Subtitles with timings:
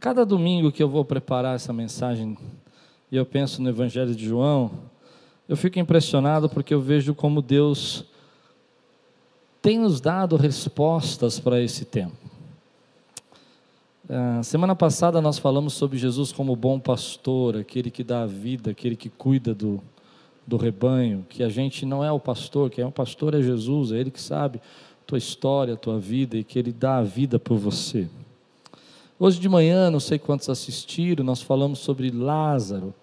[0.00, 2.34] Cada domingo que eu vou preparar essa mensagem
[3.12, 4.70] e eu penso no Evangelho de João,
[5.46, 8.06] eu fico impressionado porque eu vejo como Deus
[9.60, 12.16] tem nos dado respostas para esse tempo.
[14.08, 18.70] Uh, semana passada nós falamos sobre Jesus como bom pastor, aquele que dá a vida,
[18.70, 19.82] aquele que cuida do,
[20.46, 23.92] do rebanho, que a gente não é o pastor, quem é o pastor é Jesus,
[23.92, 24.62] é Ele que sabe
[25.06, 28.08] tua história, tua vida e que Ele dá a vida por você.
[29.22, 32.94] Hoje de manhã, não sei quantos assistiram, nós falamos sobre Lázaro,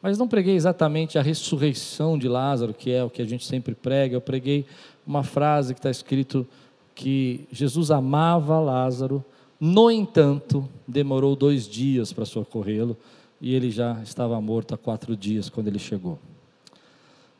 [0.00, 3.74] mas não preguei exatamente a ressurreição de Lázaro, que é o que a gente sempre
[3.74, 4.64] prega, eu preguei
[5.04, 6.46] uma frase que está escrito
[6.94, 9.24] que Jesus amava Lázaro,
[9.58, 12.96] no entanto, demorou dois dias para socorrê-lo
[13.40, 16.20] e ele já estava morto há quatro dias quando ele chegou.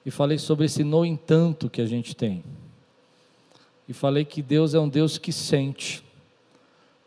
[0.05, 2.43] E falei sobre esse no entanto que a gente tem.
[3.89, 6.08] E falei que Deus é um Deus que sente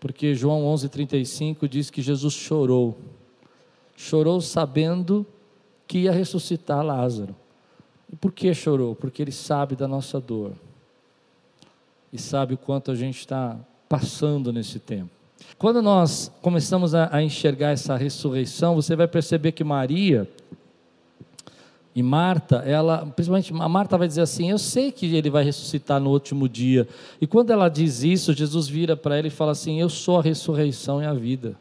[0.02, 2.98] porque João 11:35 diz que Jesus chorou.
[3.96, 5.25] Chorou sabendo
[5.88, 7.36] que ia ressuscitar Lázaro.
[8.12, 8.95] E por que chorou?
[8.95, 10.53] Porque ele sabe da nossa dor.
[12.12, 15.12] E sabe o quanto a gente está passando nesse tempo.
[15.58, 20.28] Quando nós começamos a, a enxergar essa ressurreição, você vai perceber que Maria,
[21.94, 26.00] e Marta, ela, principalmente a Marta vai dizer assim: Eu sei que ele vai ressuscitar
[26.00, 26.88] no último dia.
[27.20, 30.22] E quando ela diz isso, Jesus vira para ela e fala assim: Eu sou a
[30.22, 31.56] ressurreição e a vida.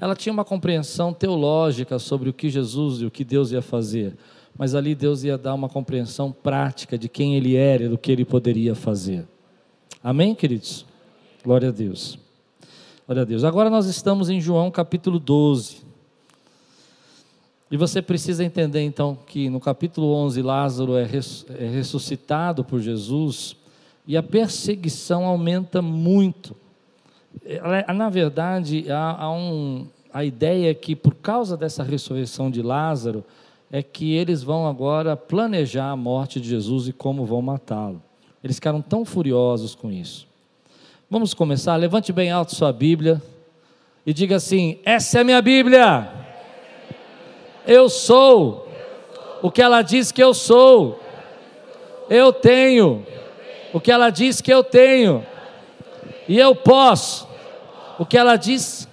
[0.00, 4.16] Ela tinha uma compreensão teológica sobre o que Jesus e o que Deus ia fazer,
[4.56, 8.10] mas ali Deus ia dar uma compreensão prática de quem ele era e do que
[8.10, 9.26] ele poderia fazer.
[10.02, 10.86] Amém, queridos?
[11.44, 12.18] Glória a Deus.
[13.06, 13.44] Glória a Deus.
[13.44, 15.89] Agora nós estamos em João capítulo 12.
[17.70, 23.54] E você precisa entender então que no capítulo 11 Lázaro é, é ressuscitado por Jesus
[24.06, 26.56] e a perseguição aumenta muito.
[27.94, 33.24] Na verdade, há, há um, a ideia é que por causa dessa ressurreição de Lázaro,
[33.70, 38.02] é que eles vão agora planejar a morte de Jesus e como vão matá-lo.
[38.42, 40.26] Eles ficaram tão furiosos com isso.
[41.08, 41.76] Vamos começar?
[41.76, 43.22] Levante bem alto sua Bíblia
[44.04, 46.19] e diga assim: Essa é a minha Bíblia.
[47.66, 48.68] Eu sou
[49.42, 51.00] o que ela diz que eu sou.
[52.08, 53.06] Eu tenho
[53.72, 55.24] o que ela diz que eu tenho.
[56.28, 57.28] E eu posso
[57.98, 58.88] o que ela diz.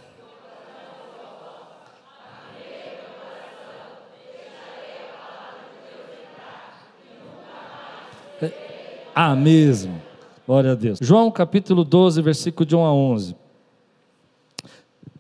[9.16, 10.00] Ah, mesmo.
[10.46, 11.00] Glória a Deus.
[11.02, 13.47] João capítulo 12, versículo de 1 a 11.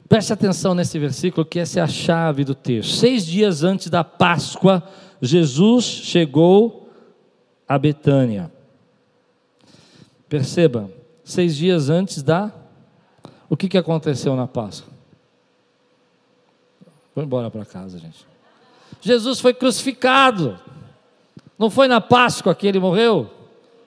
[0.08, 2.96] Preste atenção nesse versículo, que essa é a chave do texto.
[2.96, 4.82] Seis dias antes da Páscoa,
[5.22, 6.90] Jesus chegou
[7.68, 8.52] a Betânia.
[10.30, 10.90] Perceba,
[11.24, 12.52] seis dias antes da.
[13.50, 14.94] O que, que aconteceu na Páscoa?
[17.14, 18.26] Vou embora para casa, gente.
[19.02, 20.58] Jesus foi crucificado.
[21.58, 23.30] Não foi na Páscoa que ele morreu?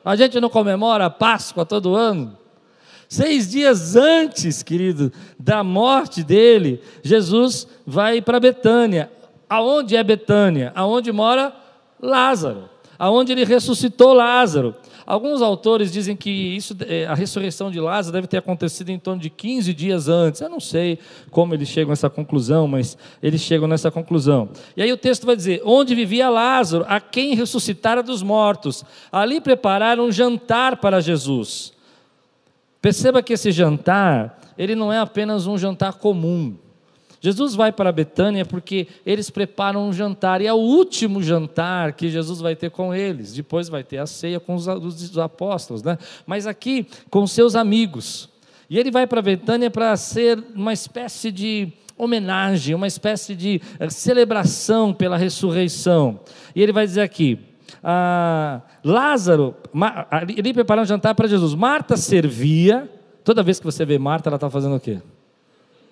[0.05, 2.37] A gente não comemora a Páscoa todo ano?
[3.11, 9.11] Seis dias antes, querido, da morte dele, Jesus vai para Betânia.
[9.49, 10.71] Aonde é Betânia?
[10.77, 11.53] Aonde mora
[12.01, 12.71] Lázaro.
[12.97, 14.77] Aonde ele ressuscitou Lázaro.
[15.05, 19.21] Alguns autores dizem que isso, é, a ressurreição de Lázaro deve ter acontecido em torno
[19.21, 20.41] de 15 dias antes.
[20.41, 20.97] Eu não sei
[21.33, 24.51] como eles chegam a essa conclusão, mas eles chegam nessa conclusão.
[24.77, 28.85] E aí o texto vai dizer: onde vivia Lázaro, a quem ressuscitara dos mortos.
[29.11, 31.73] Ali prepararam um jantar para Jesus.
[32.81, 36.57] Perceba que esse jantar, ele não é apenas um jantar comum.
[37.21, 42.09] Jesus vai para Betânia porque eles preparam um jantar, e é o último jantar que
[42.09, 43.35] Jesus vai ter com eles.
[43.35, 45.99] Depois vai ter a ceia com os, os apóstolos, né?
[46.27, 48.31] mas aqui com seus amigos.
[48.71, 53.61] E ele vai para Betânia para ser uma espécie de homenagem, uma espécie de
[53.91, 56.21] celebração pela ressurreição.
[56.55, 57.39] E ele vai dizer aqui:
[57.83, 59.55] ah, Lázaro,
[60.37, 61.55] ele preparou um jantar para Jesus.
[61.55, 62.89] Marta servia.
[63.23, 64.99] Toda vez que você vê Marta, ela está fazendo o quê?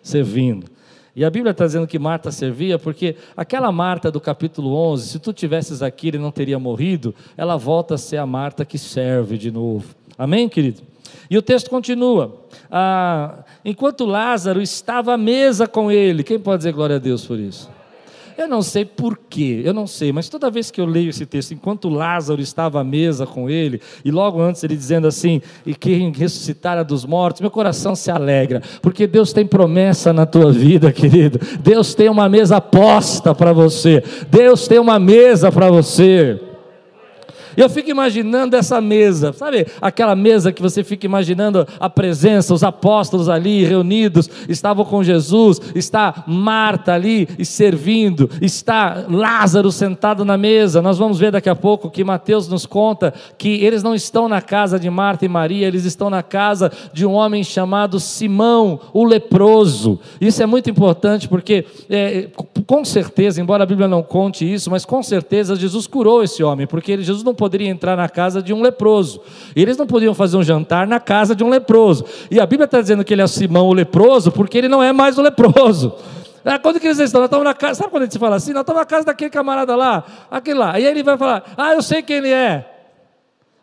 [0.02, 0.66] Servindo.
[1.14, 5.18] E a Bíblia está dizendo que Marta servia porque aquela Marta do capítulo 11, se
[5.18, 9.36] tu tivesses aqui ele não teria morrido, ela volta a ser a Marta que serve
[9.36, 9.94] de novo.
[10.16, 10.82] Amém, querido?
[11.30, 12.44] E o texto continua.
[12.70, 17.38] Ah, enquanto Lázaro estava à mesa com ele, quem pode dizer glória a Deus por
[17.38, 17.68] isso?
[18.38, 21.52] Eu não sei porquê, eu não sei, mas toda vez que eu leio esse texto,
[21.52, 26.12] enquanto Lázaro estava à mesa com ele, e logo antes ele dizendo assim, e quem
[26.12, 31.40] ressuscitara dos mortos, meu coração se alegra, porque Deus tem promessa na tua vida, querido.
[31.58, 36.47] Deus tem uma mesa posta para você, Deus tem uma mesa para você.
[37.58, 42.62] Eu fico imaginando essa mesa, sabe aquela mesa que você fica imaginando a presença, os
[42.62, 50.38] apóstolos ali reunidos, estavam com Jesus, está Marta ali e servindo, está Lázaro sentado na
[50.38, 50.80] mesa.
[50.80, 54.40] Nós vamos ver daqui a pouco que Mateus nos conta que eles não estão na
[54.40, 59.02] casa de Marta e Maria, eles estão na casa de um homem chamado Simão, o
[59.02, 59.98] leproso.
[60.20, 62.28] Isso é muito importante porque, é,
[62.68, 66.66] com certeza, embora a Bíblia não conte isso, mas com certeza Jesus curou esse homem,
[66.66, 69.22] porque Jesus não poderia entrar na casa de um leproso.
[69.56, 72.04] Eles não podiam fazer um jantar na casa de um leproso.
[72.30, 74.92] E a Bíblia está dizendo que ele é Simão o leproso, porque ele não é
[74.92, 75.94] mais o leproso.
[76.44, 77.22] Ah, quando que eles estão?
[77.22, 77.76] Nós estamos na casa.
[77.76, 78.52] Sabe quando a gente fala assim?
[78.52, 80.78] Nós estamos na casa daquele camarada lá, aquele lá.
[80.78, 82.70] E aí ele vai falar: Ah, eu sei quem ele é.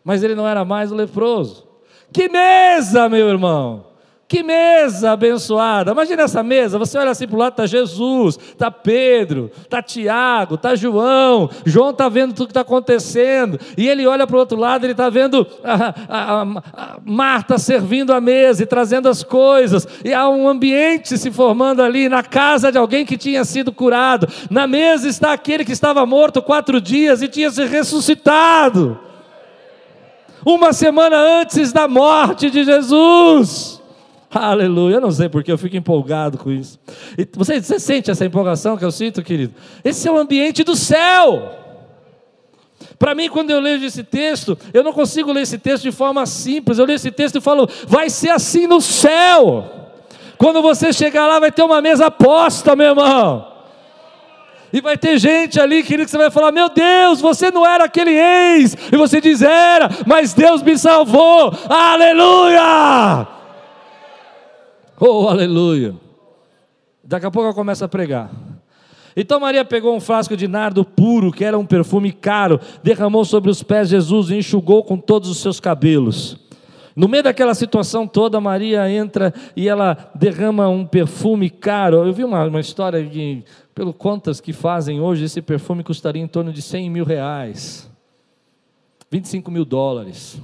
[0.04, 1.68] Mas ele não era mais o leproso.
[2.12, 3.86] Que mesa, meu irmão!
[4.28, 5.92] Que mesa abençoada!
[5.92, 10.56] Imagina essa mesa, você olha assim para o lado, está Jesus, está Pedro, está Tiago,
[10.56, 14.58] está João, João está vendo tudo que está acontecendo, e ele olha para o outro
[14.58, 19.88] lado, ele está vendo a, a, a, Marta servindo a mesa e trazendo as coisas,
[20.04, 24.28] e há um ambiente se formando ali na casa de alguém que tinha sido curado.
[24.50, 29.00] Na mesa está aquele que estava morto quatro dias e tinha se ressuscitado.
[30.44, 33.75] Uma semana antes da morte de Jesus.
[34.38, 34.96] Aleluia.
[34.96, 36.78] Eu não sei porque eu fico empolgado com isso.
[37.18, 39.54] E você, você sente essa empolgação que eu sinto, querido?
[39.82, 41.52] Esse é o ambiente do céu.
[43.00, 46.26] Para mim, quando eu leio esse texto, eu não consigo ler esse texto de forma
[46.26, 46.78] simples.
[46.78, 49.72] Eu leio esse texto e falo, vai ser assim no céu.
[50.38, 53.54] Quando você chegar lá, vai ter uma mesa posta, meu irmão.
[54.74, 57.86] E vai ter gente ali, querido, que você vai falar: Meu Deus, você não era
[57.86, 58.76] aquele ex.
[58.92, 61.54] E você diz: Era, mas Deus me salvou.
[61.70, 63.35] Aleluia!
[65.00, 65.96] Oh, aleluia.
[67.04, 68.32] Daqui a pouco eu começo a pregar.
[69.16, 73.50] Então Maria pegou um frasco de nardo puro, que era um perfume caro, derramou sobre
[73.50, 76.38] os pés de Jesus e enxugou com todos os seus cabelos.
[76.96, 82.06] No meio daquela situação toda, Maria entra e ela derrama um perfume caro.
[82.06, 83.44] Eu vi uma, uma história que,
[83.74, 87.90] pelo contas que fazem hoje, esse perfume custaria em torno de 100 mil reais,
[89.12, 90.42] 25 mil dólares.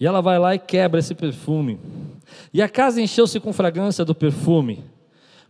[0.00, 1.78] E ela vai lá e quebra esse perfume.
[2.52, 4.84] E a casa encheu-se com fragrância do perfume.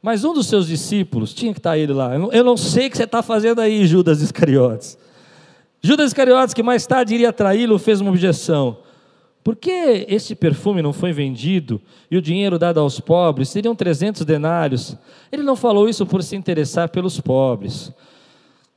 [0.03, 2.15] Mas um dos seus discípulos, tinha que estar ele lá.
[2.15, 4.99] Eu não sei o que você está fazendo aí, Judas Iscariotes.
[5.83, 8.79] Judas Iscariotes, que mais tarde iria traí-lo, fez uma objeção.
[9.47, 11.81] Por que este perfume não foi vendido
[12.11, 13.49] e o dinheiro dado aos pobres?
[13.49, 14.97] Seriam 300 denários.
[15.31, 17.93] Ele não falou isso por se interessar pelos pobres,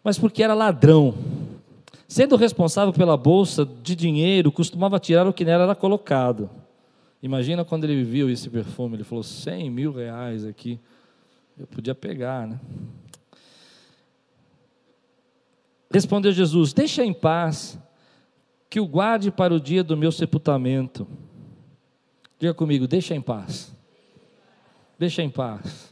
[0.04, 1.16] mas porque era ladrão.
[2.08, 6.50] Sendo responsável pela bolsa de dinheiro, costumava tirar o que nela era colocado.
[7.22, 10.80] Imagina quando ele viu esse perfume, ele falou: 100 mil reais aqui,
[11.58, 12.60] eu podia pegar, né?
[15.92, 17.78] Respondeu Jesus: Deixa em paz,
[18.70, 21.08] que o guarde para o dia do meu sepultamento.
[22.40, 23.76] Diga comigo: deixa em paz.
[24.98, 25.89] Deixa em paz.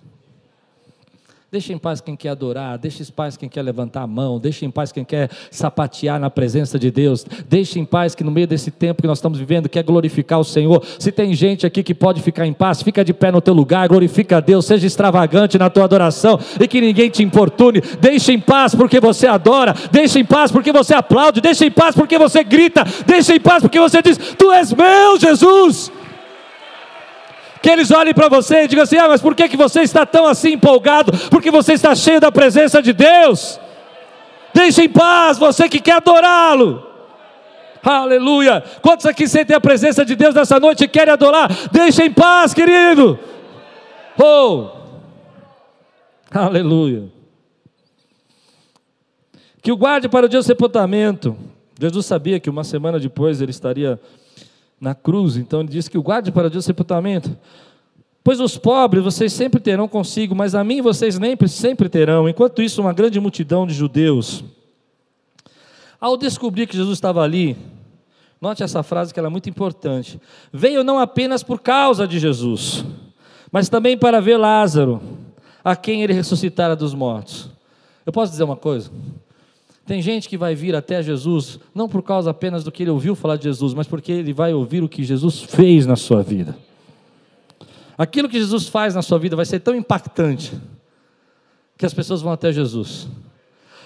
[1.49, 4.65] Deixa em paz quem quer adorar, deixa em paz quem quer levantar a mão, deixa
[4.65, 8.45] em paz quem quer sapatear na presença de Deus, deixa em paz que no meio
[8.45, 10.83] desse tempo que nós estamos vivendo, quer glorificar o Senhor.
[10.99, 13.88] Se tem gente aqui que pode ficar em paz, fica de pé no teu lugar,
[13.88, 17.81] glorifica a Deus, seja extravagante na tua adoração e que ninguém te importune.
[18.01, 21.95] Deixa em paz porque você adora, deixa em paz porque você aplaude, deixa em paz
[21.95, 25.93] porque você grita, deixa em paz porque você diz: Tu és meu, Jesus.
[27.67, 30.05] Que eles olhem para você e digam assim: ah, mas por que, que você está
[30.05, 31.12] tão assim empolgado?
[31.29, 33.59] Porque você está cheio da presença de Deus.
[34.53, 36.88] Deixe em paz você que quer adorá-lo.
[37.83, 38.63] Aleluia.
[38.81, 41.50] Quantos aqui sentem a presença de Deus nessa noite e querem adorar?
[41.69, 43.19] Deixe em paz, querido.
[44.17, 44.69] Oh.
[46.31, 47.12] Aleluia.
[49.62, 51.36] Que o guarde para o dia do sepultamento.
[51.77, 54.00] Jesus sabia que uma semana depois ele estaria
[54.79, 55.38] na cruz.
[55.38, 57.36] Então ele diz que o guarde para dia do sepultamento.
[58.24, 62.27] Pois os pobres vocês sempre terão consigo, mas a mim vocês nem sempre terão.
[62.27, 64.43] Enquanto isso, uma grande multidão de judeus,
[66.00, 67.55] ao descobrir que Jesus estava ali,
[68.41, 70.19] note essa frase que ela é muito importante.
[70.51, 72.84] Veio não apenas por causa de Jesus,
[73.51, 75.01] mas também para ver Lázaro,
[75.63, 77.50] a quem ele ressuscitara dos mortos.
[78.05, 78.91] Eu posso dizer uma coisa?
[79.88, 83.15] Tem gente que vai vir até Jesus, não por causa apenas do que ele ouviu
[83.15, 86.58] falar de Jesus, mas porque ele vai ouvir o que Jesus fez na sua vida.
[87.98, 90.53] Aquilo que Jesus faz na sua vida vai ser tão impactante
[91.77, 93.08] que as pessoas vão até Jesus.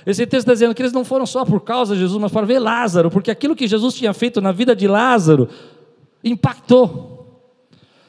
[0.03, 2.47] Esse texto está dizendo que eles não foram só por causa de Jesus, mas para
[2.47, 5.47] ver Lázaro, porque aquilo que Jesus tinha feito na vida de Lázaro
[6.23, 7.43] impactou,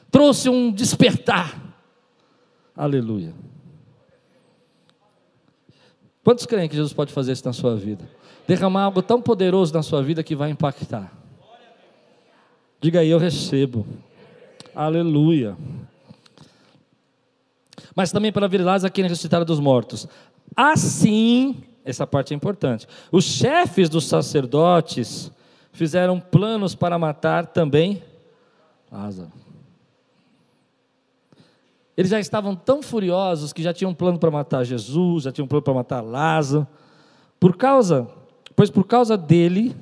[0.09, 1.75] trouxe um despertar.
[2.75, 3.35] Aleluia.
[6.23, 8.07] Quantos creem que Jesus pode fazer isso na sua vida?
[8.47, 11.11] Derramar algo tão poderoso na sua vida que vai impactar.
[12.79, 13.85] Diga aí, eu recebo.
[14.75, 15.57] Aleluia.
[17.95, 20.07] Mas também para virá aquele ressuscitar dos mortos.
[20.55, 22.87] Assim, essa parte é importante.
[23.11, 25.31] Os chefes dos sacerdotes
[25.71, 28.01] fizeram planos para matar também
[28.93, 29.31] Lázaro.
[31.95, 35.45] Eles já estavam tão furiosos que já tinham um plano para matar Jesus, já tinham
[35.45, 36.67] um plano para matar Lázaro.
[37.39, 38.07] Por causa,
[38.55, 39.75] pois por causa dele,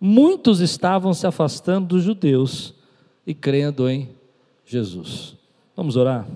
[0.00, 2.74] muitos estavam se afastando dos judeus
[3.26, 4.08] e crendo em
[4.64, 5.36] Jesus.
[5.74, 6.26] Vamos orar?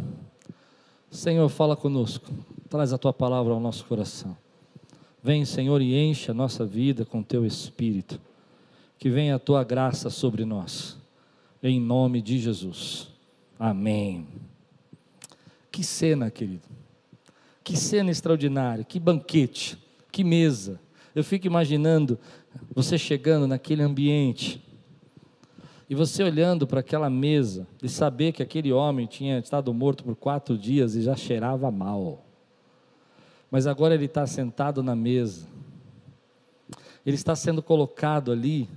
[1.10, 2.26] Senhor, fala conosco.
[2.68, 4.36] Traz a tua palavra ao nosso coração.
[5.22, 8.20] Vem, Senhor, e enche a nossa vida com teu espírito.
[8.98, 10.96] Que venha a tua graça sobre nós.
[11.62, 13.08] Em nome de Jesus.
[13.58, 14.49] Amém.
[15.70, 16.68] Que cena, querido.
[17.62, 19.78] Que cena extraordinária, que banquete,
[20.10, 20.80] que mesa.
[21.14, 22.18] Eu fico imaginando
[22.74, 24.62] você chegando naquele ambiente
[25.88, 30.14] e você olhando para aquela mesa e saber que aquele homem tinha estado morto por
[30.14, 32.24] quatro dias e já cheirava mal.
[33.50, 35.48] Mas agora ele está sentado na mesa.
[37.04, 38.68] Ele está sendo colocado ali.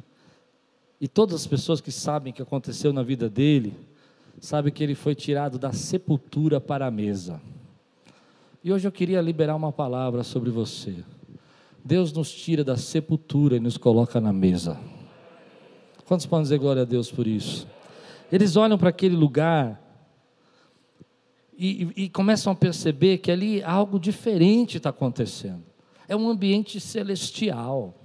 [0.99, 3.75] E todas as pessoas que sabem o que aconteceu na vida dele,
[4.43, 7.41] sabe que ele foi tirado da sepultura para a mesa.
[8.61, 10.97] E hoje eu queria liberar uma palavra sobre você.
[11.81, 14.77] Deus nos tira da sepultura e nos coloca na mesa.
[16.05, 17.65] Quantos podem dizer glória a Deus por isso?
[18.29, 19.81] Eles olham para aquele lugar
[21.57, 25.63] e, e, e, começam a perceber que ali algo diferente está acontecendo.
[26.05, 27.95] É um ambiente celestial.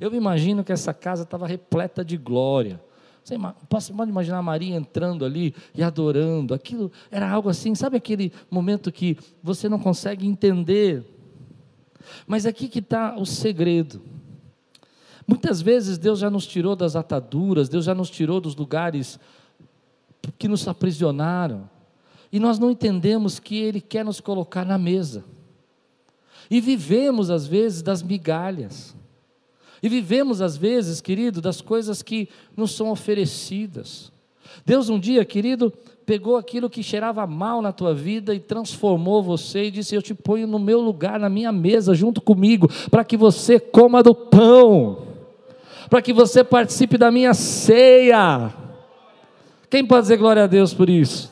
[0.00, 2.80] Eu imagino que essa casa estava repleta de glória.
[3.24, 3.36] Você
[3.68, 6.54] pode imaginar Maria entrando ali e adorando.
[6.54, 11.04] Aquilo era algo assim, sabe aquele momento que você não consegue entender.
[12.26, 14.02] Mas aqui que está o segredo.
[15.26, 19.20] Muitas vezes Deus já nos tirou das ataduras, Deus já nos tirou dos lugares
[20.36, 21.70] que nos aprisionaram.
[22.32, 25.24] E nós não entendemos que Ele quer nos colocar na mesa.
[26.50, 28.96] E vivemos, às vezes, das migalhas.
[29.82, 34.12] E vivemos, às vezes, querido, das coisas que nos são oferecidas.
[34.64, 35.72] Deus, um dia, querido,
[36.06, 40.14] pegou aquilo que cheirava mal na tua vida e transformou você e disse: Eu te
[40.14, 45.06] ponho no meu lugar, na minha mesa, junto comigo, para que você coma do pão,
[45.90, 48.52] para que você participe da minha ceia.
[49.68, 51.31] Quem pode dizer glória a Deus por isso?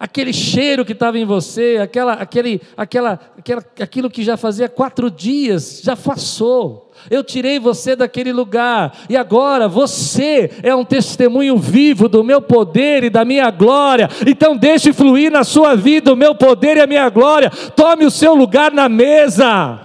[0.00, 5.10] Aquele cheiro que estava em você, aquela, aquele, aquela, aquela, aquilo que já fazia quatro
[5.10, 6.90] dias, já passou.
[7.10, 13.04] Eu tirei você daquele lugar, e agora você é um testemunho vivo do meu poder
[13.04, 14.08] e da minha glória.
[14.26, 17.50] Então, deixe fluir na sua vida o meu poder e a minha glória.
[17.50, 19.80] Tome o seu lugar na mesa,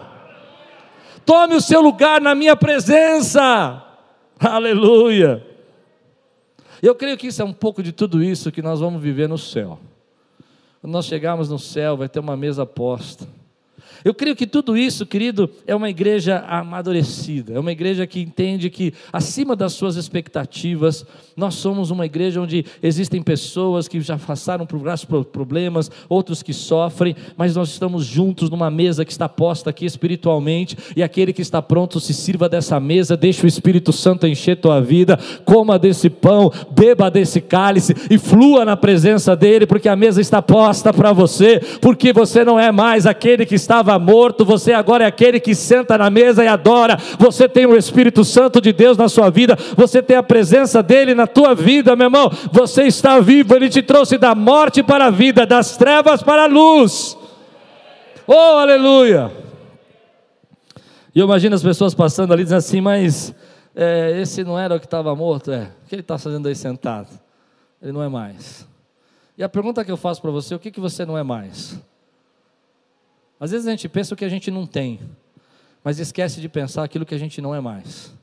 [1.25, 3.83] tome o seu lugar na minha presença.
[4.39, 5.45] Aleluia.
[6.81, 9.37] Eu creio que isso é um pouco de tudo isso que nós vamos viver no
[9.37, 9.77] céu.
[10.85, 13.27] Quando nós chegarmos no céu, vai ter uma mesa posta.
[14.03, 18.69] Eu creio que tudo isso, querido, é uma igreja amadurecida, é uma igreja que entende
[18.69, 24.65] que, acima das suas expectativas, nós somos uma igreja onde existem pessoas que já passaram
[24.65, 29.69] por vários problemas, outros que sofrem, mas nós estamos juntos numa mesa que está posta
[29.69, 34.25] aqui espiritualmente, e aquele que está pronto se sirva dessa mesa, deixe o Espírito Santo
[34.27, 39.89] encher tua vida, coma desse pão, beba desse cálice e flua na presença dele, porque
[39.89, 44.43] a mesa está posta para você, porque você não é mais aquele que estava morto,
[44.43, 46.97] você agora é aquele que senta na mesa e adora.
[47.19, 51.13] Você tem o Espírito Santo de Deus na sua vida, você tem a presença dele
[51.13, 52.31] na tua vida, meu irmão.
[52.51, 56.47] Você está vivo, ele te trouxe da morte para a vida, das trevas para a
[56.47, 57.17] luz.
[58.27, 59.31] Oh, aleluia!
[61.13, 63.33] E eu imagino as pessoas passando ali dizendo assim, mas
[63.75, 65.51] é, esse não era o que estava morto?
[65.51, 67.07] É, o que ele está fazendo aí sentado?
[67.81, 68.67] Ele não é mais.
[69.37, 71.77] E a pergunta que eu faço para você, o que, que você não é mais?
[73.39, 74.99] Às vezes a gente pensa o que a gente não tem,
[75.83, 78.13] mas esquece de pensar aquilo que a gente não é mais.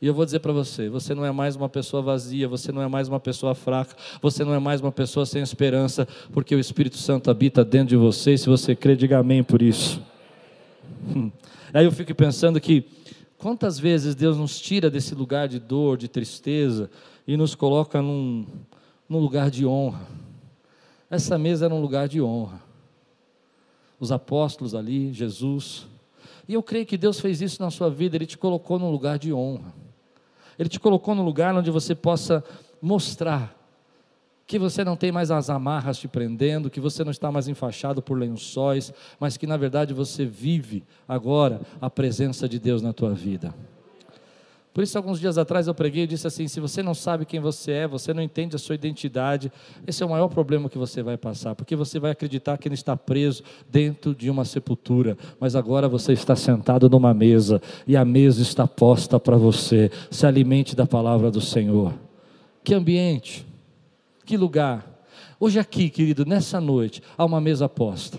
[0.00, 2.82] E eu vou dizer para você: você não é mais uma pessoa vazia, você não
[2.82, 6.60] é mais uma pessoa fraca, você não é mais uma pessoa sem esperança, porque o
[6.60, 8.34] Espírito Santo habita dentro de você.
[8.34, 10.02] E se você crê, diga amém por isso.
[11.74, 12.84] Aí eu fico pensando que
[13.36, 16.88] quantas vezes Deus nos tira desse lugar de dor, de tristeza
[17.26, 18.46] e nos coloca num,
[19.08, 20.06] num lugar de honra.
[21.10, 22.65] Essa mesa era um lugar de honra
[23.98, 25.86] os apóstolos ali, Jesus.
[26.48, 29.18] E eu creio que Deus fez isso na sua vida, Ele te colocou num lugar
[29.18, 29.74] de honra.
[30.58, 32.42] Ele te colocou num lugar onde você possa
[32.80, 33.54] mostrar
[34.46, 38.00] que você não tem mais as amarras te prendendo, que você não está mais enfaixado
[38.00, 43.12] por lençóis, mas que na verdade você vive agora a presença de Deus na tua
[43.12, 43.52] vida.
[44.76, 47.40] Por isso, alguns dias atrás eu preguei e disse assim: se você não sabe quem
[47.40, 49.50] você é, você não entende a sua identidade,
[49.86, 52.74] esse é o maior problema que você vai passar, porque você vai acreditar que ele
[52.74, 58.04] está preso dentro de uma sepultura, mas agora você está sentado numa mesa e a
[58.04, 59.90] mesa está posta para você.
[60.10, 61.94] Se alimente da palavra do Senhor.
[62.62, 63.46] Que ambiente,
[64.26, 64.86] que lugar.
[65.40, 68.18] Hoje, aqui, querido, nessa noite, há uma mesa posta.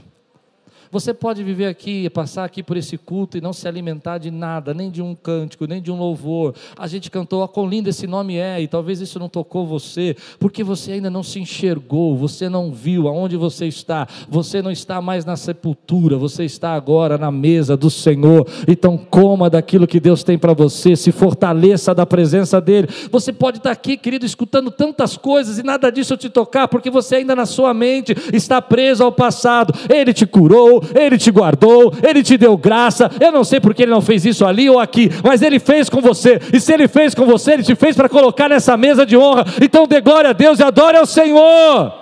[0.92, 4.74] Você pode viver aqui, passar aqui por esse culto e não se alimentar de nada,
[4.74, 6.56] nem de um cântico, nem de um louvor.
[6.78, 10.16] A gente cantou, ah, quão lindo esse nome é, e talvez isso não tocou você,
[10.40, 15.02] porque você ainda não se enxergou, você não viu aonde você está, você não está
[15.02, 18.48] mais na sepultura, você está agora na mesa do Senhor.
[18.68, 22.88] Então, coma daquilo que Deus tem para você, se fortaleça da presença dEle.
[23.12, 27.18] Você pode estar aqui, querido, escutando tantas coisas e nada disso te tocar, porque você
[27.18, 29.74] ainda na sua mente está preso ao passado.
[29.90, 33.10] Ele te curou, ele te guardou, Ele te deu graça.
[33.20, 36.02] Eu não sei porque Ele não fez isso ali ou aqui, mas Ele fez com
[36.02, 36.40] você.
[36.54, 39.46] E se Ele fez com você, Ele te fez para colocar nessa mesa de honra.
[39.62, 41.94] Então dê glória a Deus e adore ao Senhor.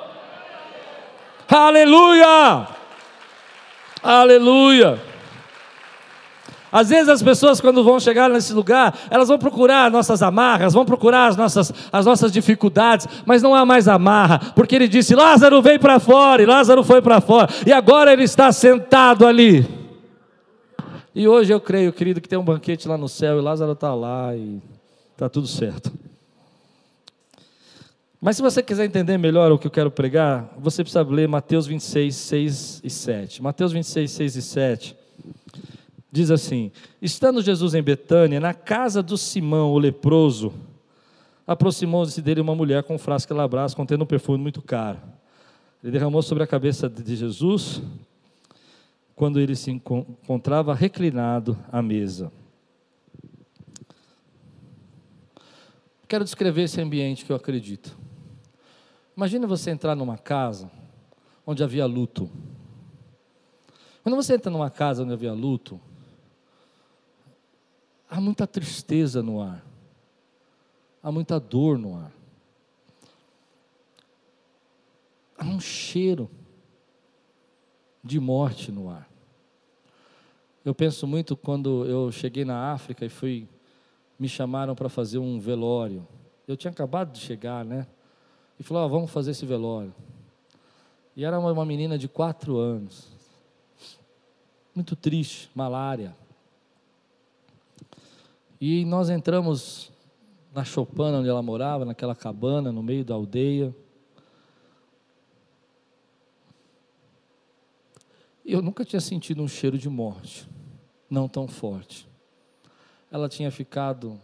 [1.47, 2.67] Aleluia!
[4.03, 5.14] Aleluia!
[6.75, 10.83] Às vezes as pessoas, quando vão chegar nesse lugar, elas vão procurar nossas amarras, vão
[10.83, 15.61] procurar as nossas, as nossas dificuldades, mas não há mais amarra, porque ele disse: Lázaro
[15.61, 19.65] vem para fora, e Lázaro foi para fora, e agora ele está sentado ali.
[21.15, 23.95] E hoje eu creio, querido, que tem um banquete lá no céu, e Lázaro está
[23.95, 24.61] lá, e
[25.13, 25.93] está tudo certo.
[28.19, 31.67] Mas se você quiser entender melhor o que eu quero pregar, você precisa ler Mateus
[31.67, 33.41] 26, 6 e 7.
[33.41, 35.04] Mateus 26, 6 e 7
[36.15, 40.53] diz assim: Estando Jesus em Betânia, na casa do Simão, o leproso,
[41.45, 44.99] aproximou-se dele uma mulher com frasco de labras contendo um perfume muito caro.
[45.83, 47.81] Ele derramou sobre a cabeça de Jesus
[49.13, 52.31] quando ele se encontrava reclinado à mesa.
[56.07, 57.97] Quero descrever esse ambiente que eu acredito.
[59.17, 60.71] Imagine você entrar numa casa
[61.45, 62.29] onde havia luto.
[64.03, 65.79] Quando você entra numa casa onde havia luto,
[68.09, 69.63] há muita tristeza no ar,
[71.01, 72.11] há muita dor no ar,
[75.37, 76.29] há um cheiro
[78.03, 79.09] de morte no ar.
[80.63, 83.47] Eu penso muito quando eu cheguei na África e fui,
[84.17, 86.07] me chamaram para fazer um velório.
[86.47, 87.85] Eu tinha acabado de chegar, né?
[88.59, 89.93] E falou: vamos fazer esse velório.
[91.15, 93.07] E era uma menina de quatro anos,
[94.73, 96.15] muito triste, malária.
[98.59, 99.91] E nós entramos
[100.53, 103.75] na Chopana, onde ela morava, naquela cabana, no meio da aldeia.
[108.45, 110.47] E eu nunca tinha sentido um cheiro de morte,
[111.09, 112.07] não tão forte.
[113.11, 114.21] Ela tinha ficado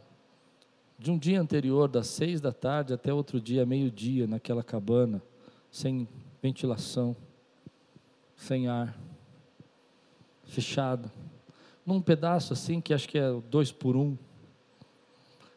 [0.98, 5.22] de um dia anterior, das seis da tarde até outro dia, meio-dia, naquela cabana,
[5.70, 6.08] sem
[6.42, 7.16] ventilação,
[8.36, 8.98] sem ar,
[10.44, 11.12] fechada
[11.86, 14.18] num pedaço assim, que acho que é dois por um,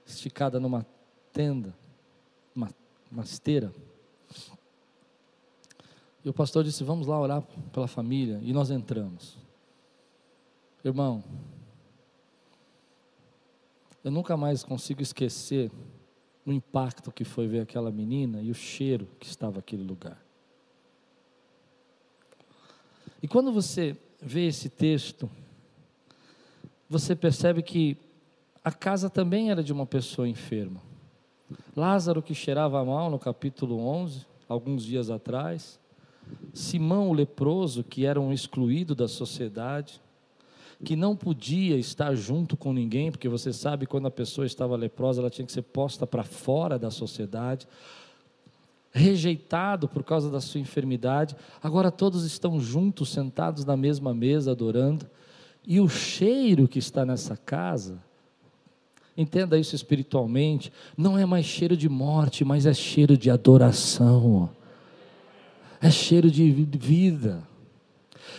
[0.06, 0.87] esticada numa
[1.32, 1.74] tenda,
[2.54, 2.70] uma,
[3.10, 3.72] uma esteira.
[6.24, 8.40] E o pastor disse: Vamos lá orar pela família.
[8.42, 9.37] E nós entramos.
[10.82, 11.22] Irmão,
[14.02, 15.70] eu nunca mais consigo esquecer
[16.46, 20.22] o impacto que foi ver aquela menina e o cheiro que estava aquele lugar.
[23.22, 25.30] E quando você vê esse texto,
[26.88, 27.97] você percebe que
[28.64, 30.81] a casa também era de uma pessoa enferma.
[31.77, 35.79] Lázaro, que cheirava mal, no capítulo 11, alguns dias atrás.
[36.53, 40.01] Simão, o leproso, que era um excluído da sociedade,
[40.85, 45.20] que não podia estar junto com ninguém, porque você sabe, quando a pessoa estava leprosa,
[45.20, 47.66] ela tinha que ser posta para fora da sociedade,
[48.92, 51.37] rejeitado por causa da sua enfermidade.
[51.62, 55.07] Agora todos estão juntos, sentados na mesma mesa, adorando.
[55.66, 57.98] E o cheiro que está nessa casa,
[59.16, 64.50] entenda isso espiritualmente, não é mais cheiro de morte, mas é cheiro de adoração,
[65.81, 67.42] é cheiro de vida.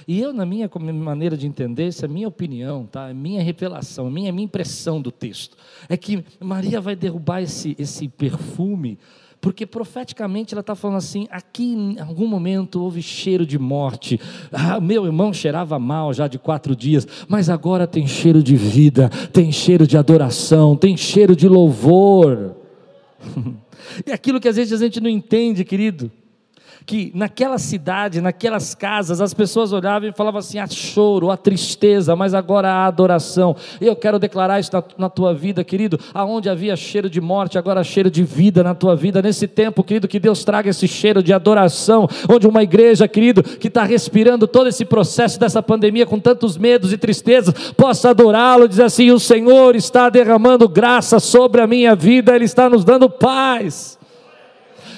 [0.07, 3.09] E eu, na minha maneira de entender, essa é a minha opinião, tá?
[3.09, 5.57] é minha revelação, a minha, a minha impressão do texto,
[5.89, 8.99] é que Maria vai derrubar esse, esse perfume
[9.45, 14.19] porque profeticamente ela está falando assim: aqui em algum momento houve cheiro de morte.
[14.51, 19.07] Ah, meu irmão cheirava mal já de quatro dias, mas agora tem cheiro de vida,
[19.31, 22.55] tem cheiro de adoração, tem cheiro de louvor.
[24.05, 26.11] E aquilo que às vezes a gente não entende, querido,
[26.85, 32.15] que naquela cidade, naquelas casas, as pessoas olhavam e falavam assim: há choro, há tristeza,
[32.15, 33.55] mas agora há adoração.
[33.81, 35.99] Eu quero declarar isso na, na, tua vida, querido.
[36.13, 39.21] Aonde havia cheiro de morte, agora há cheiro de vida na tua vida.
[39.21, 43.67] Nesse tempo, querido, que Deus traga esse cheiro de adoração, onde uma igreja, querido, que
[43.67, 48.83] está respirando todo esse processo dessa pandemia com tantos medos e tristezas, possa adorá-lo, dizer
[48.83, 53.97] assim: o Senhor está derramando graça sobre a minha vida, Ele está nos dando paz.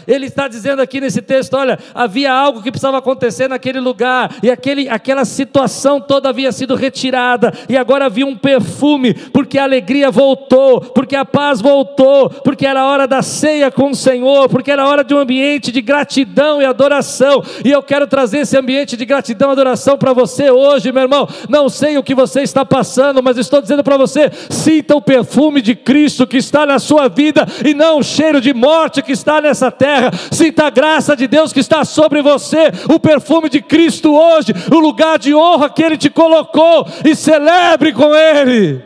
[0.07, 4.49] Ele está dizendo aqui nesse texto: olha, havia algo que precisava acontecer naquele lugar, e
[4.49, 10.09] aquele, aquela situação toda havia sido retirada, e agora havia um perfume, porque a alegria
[10.09, 14.87] voltou, porque a paz voltou, porque era hora da ceia com o Senhor, porque era
[14.87, 19.05] hora de um ambiente de gratidão e adoração, e eu quero trazer esse ambiente de
[19.05, 21.27] gratidão e adoração para você hoje, meu irmão.
[21.49, 25.61] Não sei o que você está passando, mas estou dizendo para você: sinta o perfume
[25.61, 29.41] de Cristo que está na sua vida, e não o cheiro de morte que está
[29.41, 30.11] nessa terra terra.
[30.31, 34.79] Sinta a graça de Deus que está sobre você, o perfume de Cristo hoje, o
[34.79, 38.83] lugar de honra que Ele te colocou, e celebre com Ele.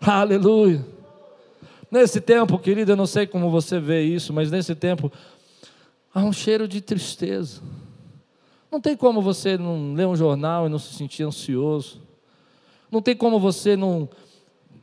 [0.00, 0.84] Aleluia.
[1.90, 5.12] Nesse tempo, querido, eu não sei como você vê isso, mas nesse tempo
[6.14, 7.60] há um cheiro de tristeza.
[8.70, 12.00] Não tem como você não ler um jornal e não se sentir ansioso.
[12.90, 14.08] Não tem como você não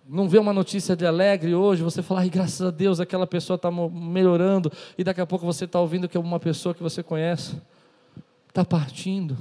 [0.09, 3.55] não vê uma notícia de alegre hoje, você fala, ai, graças a Deus, aquela pessoa
[3.55, 7.57] está melhorando, e daqui a pouco você está ouvindo que uma pessoa que você conhece
[8.47, 9.37] está partindo.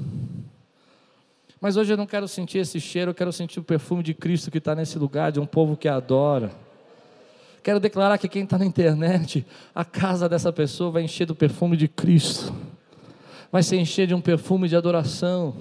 [1.61, 4.51] Mas hoje eu não quero sentir esse cheiro, eu quero sentir o perfume de Cristo
[4.51, 6.51] que está nesse lugar, de um povo que adora.
[7.63, 11.77] Quero declarar que quem está na internet, a casa dessa pessoa vai encher do perfume
[11.77, 12.55] de Cristo,
[13.51, 15.55] vai se encher de um perfume de adoração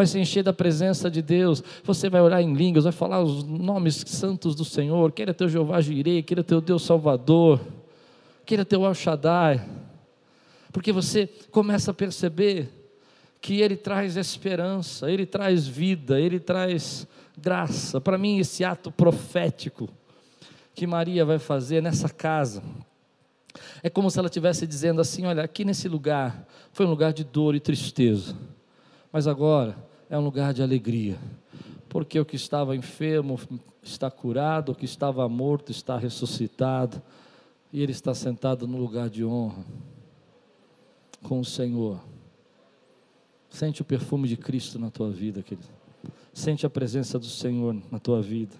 [0.00, 3.44] vai se encher da presença de Deus, você vai orar em línguas, vai falar os
[3.44, 7.60] nomes santos do Senhor, queira teu Jeová Jirei, queira teu Deus Salvador,
[8.46, 9.62] queira teu El Shaddai,
[10.72, 12.70] porque você começa a perceber
[13.42, 18.00] que Ele traz esperança, Ele traz vida, Ele traz graça.
[18.00, 19.86] Para mim, esse ato profético
[20.74, 22.62] que Maria vai fazer nessa casa,
[23.82, 27.22] é como se ela estivesse dizendo assim: olha, aqui nesse lugar foi um lugar de
[27.22, 28.34] dor e tristeza
[29.12, 29.76] mas agora
[30.10, 31.16] é um lugar de alegria,
[31.88, 33.38] porque o que estava enfermo
[33.80, 37.00] está curado, o que estava morto está ressuscitado,
[37.72, 39.64] e ele está sentado no lugar de honra
[41.22, 42.00] com o Senhor.
[43.48, 45.68] Sente o perfume de Cristo na tua vida, querido.
[46.32, 48.56] Sente a presença do Senhor na tua vida.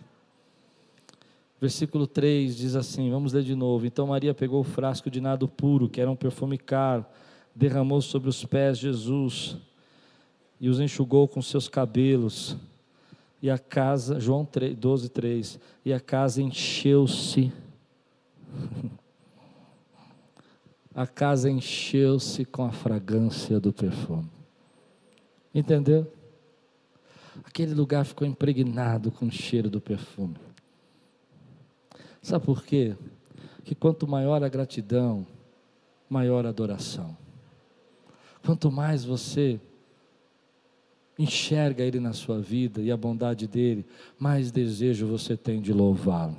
[1.60, 3.86] Versículo 3 diz assim: vamos ler de novo.
[3.86, 7.04] Então Maria pegou o frasco de nado puro, que era um perfume caro,
[7.54, 9.56] derramou sobre os pés de Jesus
[10.60, 12.56] e os enxugou com seus cabelos.
[13.40, 17.50] E a casa, João 3, 12, 3, e a casa encheu-se.
[20.94, 24.28] a casa encheu-se com a fragrância do perfume.
[25.54, 26.12] Entendeu?
[27.42, 30.36] Aquele lugar ficou impregnado com o cheiro do perfume.
[32.20, 32.94] Sabe por quê?
[33.64, 35.26] Que quanto maior a gratidão,
[36.08, 37.16] maior a adoração.
[38.44, 39.58] Quanto mais você
[41.22, 43.84] enxerga Ele na sua vida e a bondade dele,
[44.18, 46.36] mais desejo você tem de louvá-lo.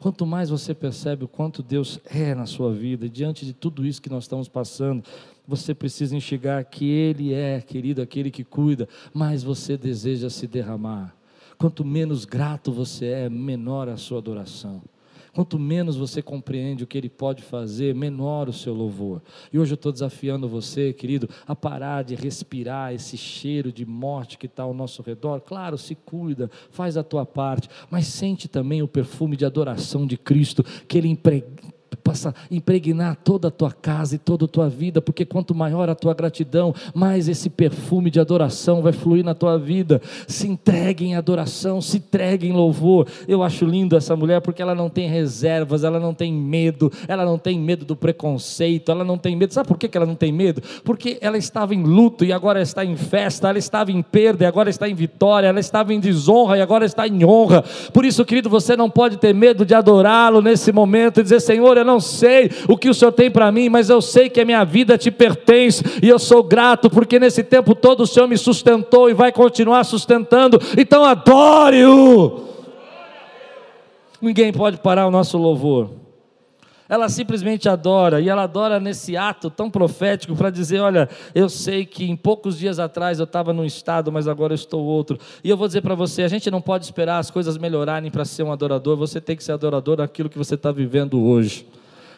[0.00, 4.02] Quanto mais você percebe o quanto Deus é na sua vida, diante de tudo isso
[4.02, 5.02] que nós estamos passando,
[5.46, 11.16] você precisa enxergar que Ele é, querido, aquele que cuida, mais você deseja se derramar.
[11.56, 14.82] Quanto menos grato você é, menor a sua adoração.
[15.36, 19.20] Quanto menos você compreende o que Ele pode fazer, menor o seu louvor.
[19.52, 24.38] E hoje eu estou desafiando você, querido, a parar de respirar esse cheiro de morte
[24.38, 25.42] que está ao nosso redor.
[25.42, 30.16] Claro, se cuida, faz a tua parte, mas sente também o perfume de adoração de
[30.16, 31.08] Cristo que Ele
[31.96, 35.94] possa impregnar toda a tua casa e toda a tua vida, porque quanto maior a
[35.94, 40.00] tua gratidão, mais esse perfume de adoração vai fluir na tua vida.
[40.26, 43.06] Se entregue em adoração, se entregue em louvor.
[43.26, 47.24] Eu acho lindo essa mulher porque ela não tem reservas, ela não tem medo, ela
[47.24, 49.54] não tem medo do preconceito, ela não tem medo.
[49.54, 50.62] Sabe por que ela não tem medo?
[50.84, 54.46] Porque ela estava em luto e agora está em festa, ela estava em perda e
[54.46, 57.64] agora está em vitória, ela estava em desonra e agora está em honra.
[57.92, 61.76] Por isso, querido, você não pode ter medo de adorá-lo nesse momento e dizer: Senhor,
[61.76, 64.44] eu não sei o que o Senhor tem para mim, mas eu sei que a
[64.44, 68.36] minha vida te pertence e eu sou grato porque nesse tempo todo o Senhor me
[68.36, 70.60] sustentou e vai continuar sustentando.
[70.76, 72.44] Então adore-o.
[74.20, 76.05] Ninguém pode parar o nosso louvor.
[76.88, 81.84] Ela simplesmente adora, e ela adora nesse ato tão profético para dizer: Olha, eu sei
[81.84, 85.18] que em poucos dias atrás eu estava num estado, mas agora eu estou outro.
[85.42, 88.24] E eu vou dizer para você: a gente não pode esperar as coisas melhorarem para
[88.24, 91.66] ser um adorador, você tem que ser adorador daquilo que você está vivendo hoje.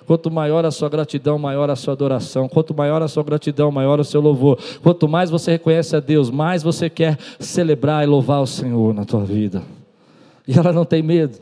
[0.06, 2.48] Quanto maior a sua gratidão, maior a sua adoração.
[2.48, 4.58] Quanto maior a sua gratidão, maior o seu louvor.
[4.82, 9.04] Quanto mais você reconhece a Deus, mais você quer celebrar e louvar o Senhor na
[9.04, 9.62] tua vida.
[10.46, 11.38] E ela não tem medo.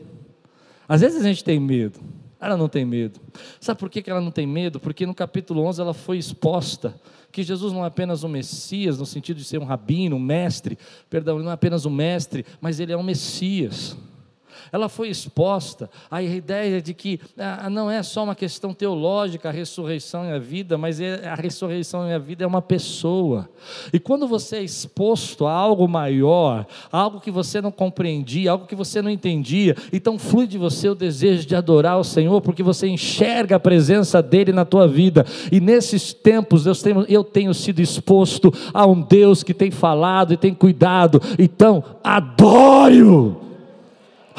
[0.85, 1.97] Às vezes a gente tem medo.
[2.39, 3.19] Ela não tem medo.
[3.59, 4.79] Sabe por que ela não tem medo?
[4.79, 6.95] Porque no capítulo 11 ela foi exposta
[7.31, 10.77] que Jesus não é apenas um Messias, no sentido de ser um rabino, um mestre,
[11.09, 13.97] perdão, ele não é apenas um mestre, mas ele é um Messias
[14.71, 19.51] ela foi exposta à ideia de que ah, não é só uma questão teológica a
[19.51, 23.49] ressurreição e a vida, mas é, a ressurreição e a vida é uma pessoa.
[23.91, 28.65] E quando você é exposto a algo maior, a algo que você não compreendia, algo
[28.65, 32.63] que você não entendia, então flui de você o desejo de adorar o Senhor, porque
[32.63, 35.25] você enxerga a presença dele na tua vida.
[35.51, 40.33] E nesses tempos eu tenho, eu tenho sido exposto a um Deus que tem falado
[40.33, 41.21] e tem cuidado.
[41.37, 43.46] Então, adoro.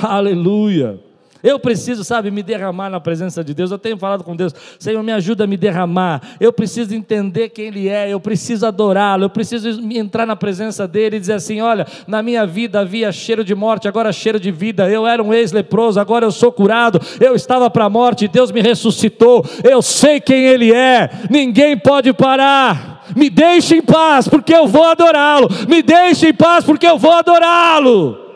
[0.02, 1.00] Aleluia.
[1.42, 3.70] Eu preciso, sabe, me derramar na presença de Deus.
[3.70, 6.20] Eu tenho falado com Deus, Senhor, me ajuda a me derramar.
[6.40, 11.16] Eu preciso entender quem Ele é, eu preciso adorá-lo, eu preciso entrar na presença dEle
[11.16, 14.90] e dizer assim: olha, na minha vida havia cheiro de morte, agora cheiro de vida.
[14.90, 17.00] Eu era um ex-leproso, agora eu sou curado.
[17.20, 19.44] Eu estava para a morte, Deus me ressuscitou.
[19.62, 23.04] Eu sei quem Ele é, ninguém pode parar.
[23.14, 25.48] Me deixe em paz, porque eu vou adorá-lo.
[25.68, 28.27] Me deixe em paz, porque eu vou adorá-lo.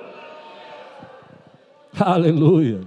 [2.06, 2.80] Aleluia.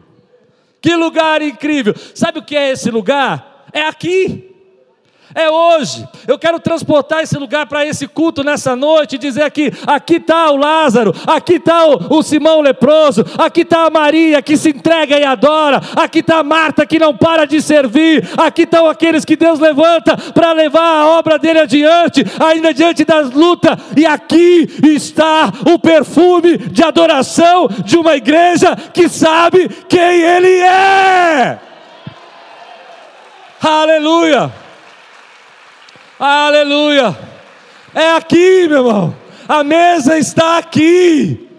[0.81, 1.95] Que lugar incrível.
[2.13, 3.65] Sabe o que é esse lugar?
[3.73, 4.54] É aqui.
[5.35, 6.07] É hoje.
[6.25, 10.49] Eu quero transportar esse lugar para esse culto nessa noite e dizer aqui: aqui está
[10.49, 15.19] o Lázaro, aqui está o, o, Simão leproso, aqui está a Maria que se entrega
[15.19, 19.35] e adora, aqui está a Marta que não para de servir, aqui estão aqueles que
[19.35, 25.51] Deus levanta para levar a obra dele adiante, ainda diante das lutas, e aqui está
[25.69, 31.59] o perfume de adoração de uma igreja que sabe quem Ele é.
[33.61, 34.64] Aleluia!
[36.19, 37.17] Aleluia!
[37.93, 39.15] É aqui, meu irmão.
[39.47, 41.49] A mesa está aqui.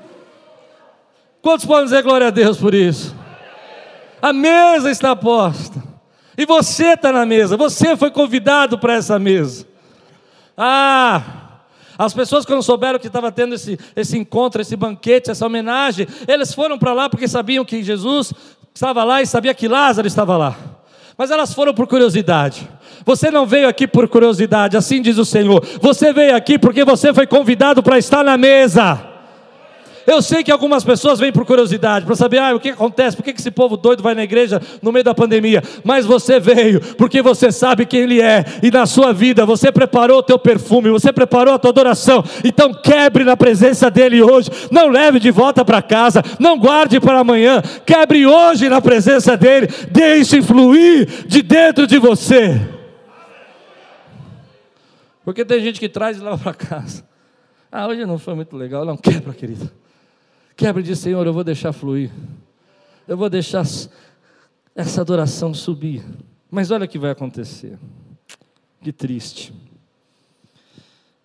[1.43, 3.15] Quantos podem dizer glória a Deus por isso?
[4.21, 5.83] A mesa está posta.
[6.37, 7.57] E você está na mesa.
[7.57, 9.67] Você foi convidado para essa mesa.
[10.57, 11.23] Ah!
[11.99, 16.53] As pessoas, quando souberam que estava tendo esse, esse encontro, esse banquete, essa homenagem, eles
[16.53, 18.33] foram para lá porque sabiam que Jesus
[18.75, 20.76] estava lá e sabia que Lázaro estava lá.
[21.17, 22.69] Mas elas foram por curiosidade.
[23.05, 25.65] Você não veio aqui por curiosidade, assim diz o Senhor.
[25.81, 29.16] Você veio aqui porque você foi convidado para estar na mesa.
[30.07, 33.25] Eu sei que algumas pessoas vêm por curiosidade, para saber ah, o que acontece, por
[33.25, 35.63] que esse povo doido vai na igreja no meio da pandemia.
[35.83, 40.19] Mas você veio porque você sabe quem Ele é, e na sua vida você preparou
[40.19, 42.23] o teu perfume, você preparou a tua adoração.
[42.45, 47.19] Então quebre na presença dEle hoje, não leve de volta para casa, não guarde para
[47.19, 52.61] amanhã, quebre hoje na presença dEle, deixe fluir de dentro de você.
[55.25, 57.05] Porque tem gente que traz e leva para casa.
[57.73, 58.85] Ah, hoje não foi muito legal.
[58.85, 59.69] Não, quebra, querido.
[60.57, 62.11] Quebra e diz: Senhor, eu vou deixar fluir.
[63.07, 63.65] Eu vou deixar
[64.75, 66.03] essa adoração subir.
[66.51, 67.79] Mas olha o que vai acontecer.
[68.81, 69.53] Que triste.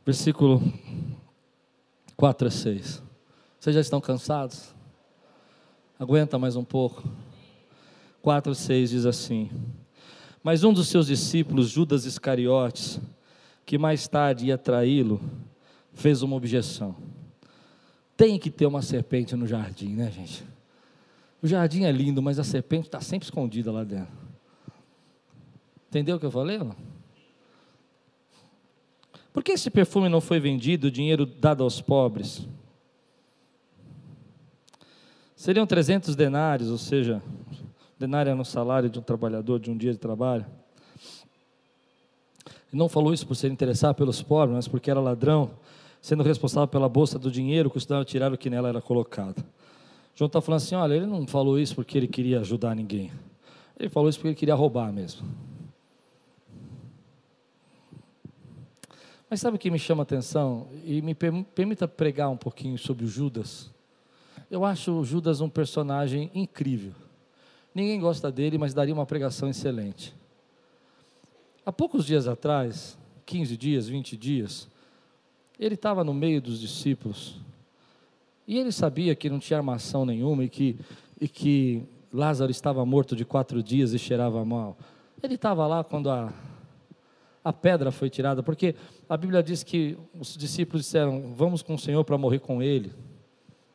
[0.06, 0.62] Versículo
[2.18, 3.02] 4 a 6.
[3.58, 4.76] Vocês já estão cansados?
[5.98, 7.04] Aguenta mais um pouco.
[8.22, 9.50] 4 a 6 diz assim:
[10.44, 13.00] Mas um dos seus discípulos, Judas Iscariotes,
[13.66, 15.22] que mais tarde ia traí-lo,
[15.94, 16.96] fez uma objeção.
[18.22, 20.44] Tem que ter uma serpente no jardim, né, gente?
[21.42, 24.14] O jardim é lindo, mas a serpente está sempre escondida lá dentro.
[25.90, 26.60] Entendeu o que eu falei?
[26.60, 26.76] Não?
[29.34, 32.48] Por que esse perfume não foi vendido, o dinheiro dado aos pobres?
[35.36, 37.24] Seriam 300 denários, ou seja,
[37.98, 40.46] denário é no salário de um trabalhador de um dia de trabalho.
[42.46, 45.50] Ele não falou isso por ser interessado pelos pobres, mas porque era ladrão,
[46.02, 49.46] sendo responsável pela bolsa do dinheiro, costumava tirar o que nela era colocado.
[50.16, 53.12] João está falando assim: olha, ele não falou isso porque ele queria ajudar ninguém.
[53.80, 55.28] Ele falou isso porque ele queria roubar mesmo.
[59.30, 60.68] Mas sabe o que me chama a atenção?
[60.84, 63.72] E me permita pregar um pouquinho sobre o Judas.
[64.50, 66.92] Eu acho o Judas um personagem incrível.
[67.74, 70.14] Ninguém gosta dele, mas daria uma pregação excelente.
[71.66, 74.68] Há poucos dias atrás, 15 dias, 20 dias,
[75.62, 77.40] ele estava no meio dos discípulos
[78.48, 80.76] e ele sabia que não tinha armação nenhuma e que,
[81.20, 84.76] e que Lázaro estava morto de quatro dias e cheirava mal.
[85.22, 86.34] Ele estava lá quando a,
[87.44, 88.76] a pedra foi tirada, porque
[89.08, 92.92] a Bíblia diz que os discípulos disseram: Vamos com o Senhor para morrer com Ele.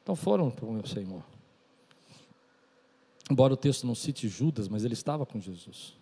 [0.03, 1.22] Então foram para o meu Senhor.
[3.31, 5.94] Embora o texto não cite Judas, mas ele estava com Jesus.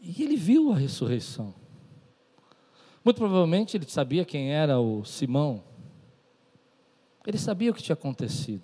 [0.00, 1.61] E ele viu a ressurreição.
[3.04, 5.62] Muito provavelmente ele sabia quem era o Simão.
[7.26, 8.62] Ele sabia o que tinha acontecido.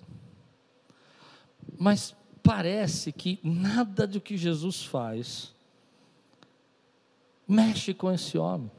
[1.77, 5.53] Mas parece que nada do que Jesus faz
[7.47, 8.71] mexe com esse homem.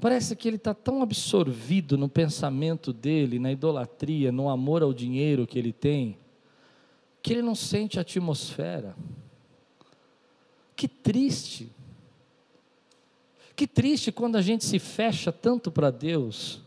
[0.00, 5.46] Parece que ele está tão absorvido no pensamento dele, na idolatria, no amor ao dinheiro
[5.46, 6.18] que ele tem,
[7.22, 8.96] que ele não sente a atmosfera.
[10.74, 11.70] Que triste.
[13.60, 16.62] Que triste quando a gente se fecha tanto para Deus,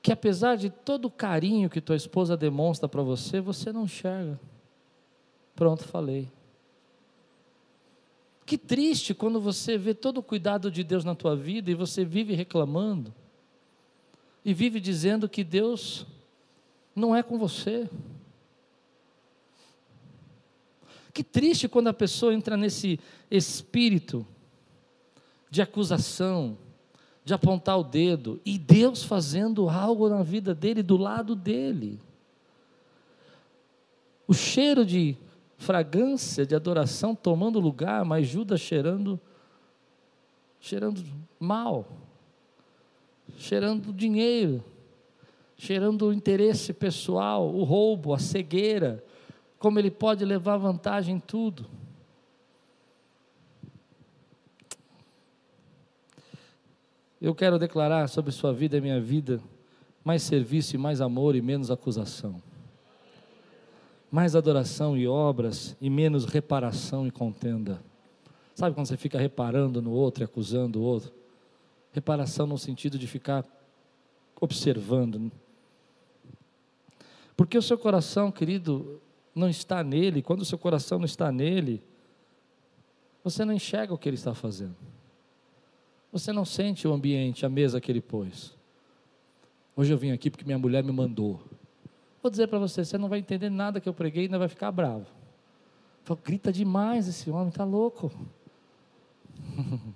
[0.00, 4.38] que apesar de todo o carinho que tua esposa demonstra para você, você não enxerga.
[5.56, 6.28] Pronto, falei.
[8.46, 12.04] Que triste quando você vê todo o cuidado de Deus na tua vida e você
[12.04, 13.12] vive reclamando,
[14.44, 16.06] e vive dizendo que Deus
[16.94, 17.90] não é com você.
[21.12, 24.24] Que triste quando a pessoa entra nesse espírito
[25.50, 26.56] de acusação,
[27.24, 31.98] de apontar o dedo, e Deus fazendo algo na vida dele, do lado dele.
[34.26, 35.16] O cheiro de
[35.58, 39.20] fragrância de adoração tomando lugar, mas Judas cheirando
[40.60, 41.02] cheirando
[41.38, 41.86] mal,
[43.38, 44.62] cheirando dinheiro,
[45.56, 49.02] cheirando o interesse pessoal, o roubo, a cegueira,
[49.58, 51.66] como ele pode levar vantagem em tudo.
[57.20, 59.40] Eu quero declarar sobre sua vida e minha vida
[60.04, 62.42] mais serviço e mais amor e menos acusação
[64.10, 67.80] mais adoração e obras e menos reparação e contenda.
[68.54, 71.12] Sabe quando você fica reparando no outro e acusando o outro?
[71.92, 73.44] Reparação no sentido de ficar
[74.40, 75.30] observando.
[77.36, 79.00] Porque o seu coração, querido,
[79.34, 80.22] não está nele.
[80.22, 81.82] Quando o seu coração não está nele,
[83.22, 84.76] você não enxerga o que ele está fazendo.
[86.12, 88.54] Você não sente o ambiente, a mesa que ele pôs.
[89.76, 91.40] Hoje eu vim aqui porque minha mulher me mandou.
[92.22, 94.48] Vou dizer para você, você não vai entender nada que eu preguei e ainda vai
[94.48, 95.06] ficar bravo.
[96.04, 98.10] Falo, grita demais esse homem, está louco.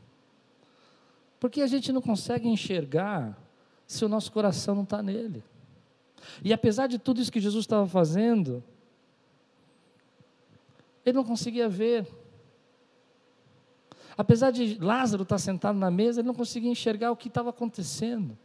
[1.40, 3.38] Porque a gente não consegue enxergar
[3.86, 5.42] se o nosso coração não está nele.
[6.42, 8.62] E apesar de tudo isso que Jesus estava fazendo,
[11.04, 12.06] ele não conseguia ver.
[14.16, 18.36] Apesar de Lázaro estar sentado na mesa, ele não conseguia enxergar o que estava acontecendo.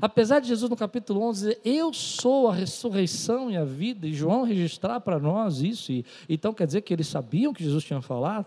[0.00, 4.12] Apesar de Jesus no capítulo 11 dizer, eu sou a ressurreição e a vida, e
[4.12, 8.00] João registrar para nós isso, e, então quer dizer que eles sabiam que Jesus tinha
[8.00, 8.46] falado,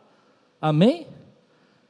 [0.60, 1.08] amém?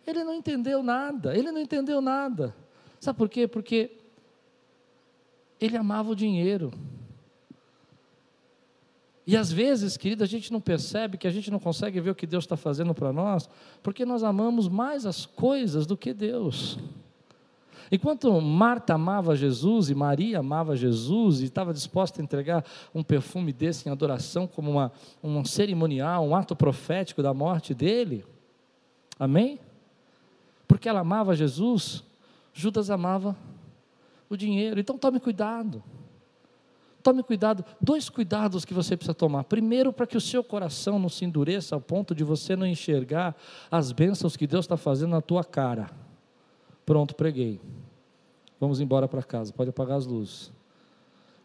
[0.05, 2.55] Ele não entendeu nada, ele não entendeu nada,
[2.99, 3.47] sabe por quê?
[3.47, 3.91] Porque
[5.60, 6.71] ele amava o dinheiro,
[9.29, 12.15] e às vezes, querido, a gente não percebe que a gente não consegue ver o
[12.15, 13.47] que Deus está fazendo para nós,
[13.83, 16.79] porque nós amamos mais as coisas do que Deus.
[17.91, 23.53] Enquanto Marta amava Jesus e Maria amava Jesus e estava disposta a entregar um perfume
[23.53, 24.91] desse em adoração como uma,
[25.23, 28.25] um cerimonial, um ato profético da morte dele,
[29.19, 29.59] amém?
[30.67, 32.03] Porque ela amava Jesus,
[32.51, 33.37] Judas amava
[34.27, 34.79] o dinheiro.
[34.79, 35.83] Então tome cuidado.
[37.01, 39.45] Tome cuidado, dois cuidados que você precisa tomar.
[39.45, 43.35] Primeiro, para que o seu coração não se endureça ao ponto de você não enxergar
[43.71, 45.89] as bênçãos que Deus está fazendo na tua cara.
[46.85, 47.62] Pronto, preguei.
[48.59, 50.51] Vamos embora para casa, pode apagar as luzes.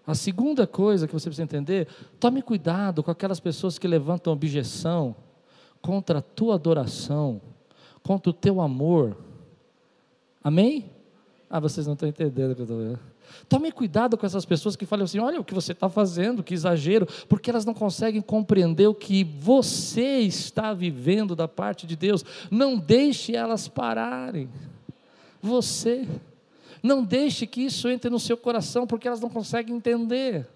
[0.07, 1.89] A segunda coisa que você precisa entender,
[2.19, 5.15] tome cuidado com aquelas pessoas que levantam objeção
[5.81, 7.41] contra a tua adoração,
[8.03, 9.17] contra o teu amor.
[10.43, 10.91] Amém?
[11.49, 13.14] Ah, vocês não estão entendendo o que eu estou vendo.
[13.49, 16.55] Tome cuidado com essas pessoas que falam assim: olha o que você está fazendo, que
[16.55, 22.25] exagero, porque elas não conseguem compreender o que você está vivendo da parte de Deus.
[22.51, 24.49] Não deixe elas pararem
[25.41, 26.09] você.
[26.83, 30.47] Não deixe que isso entre no seu coração, porque elas não conseguem entender.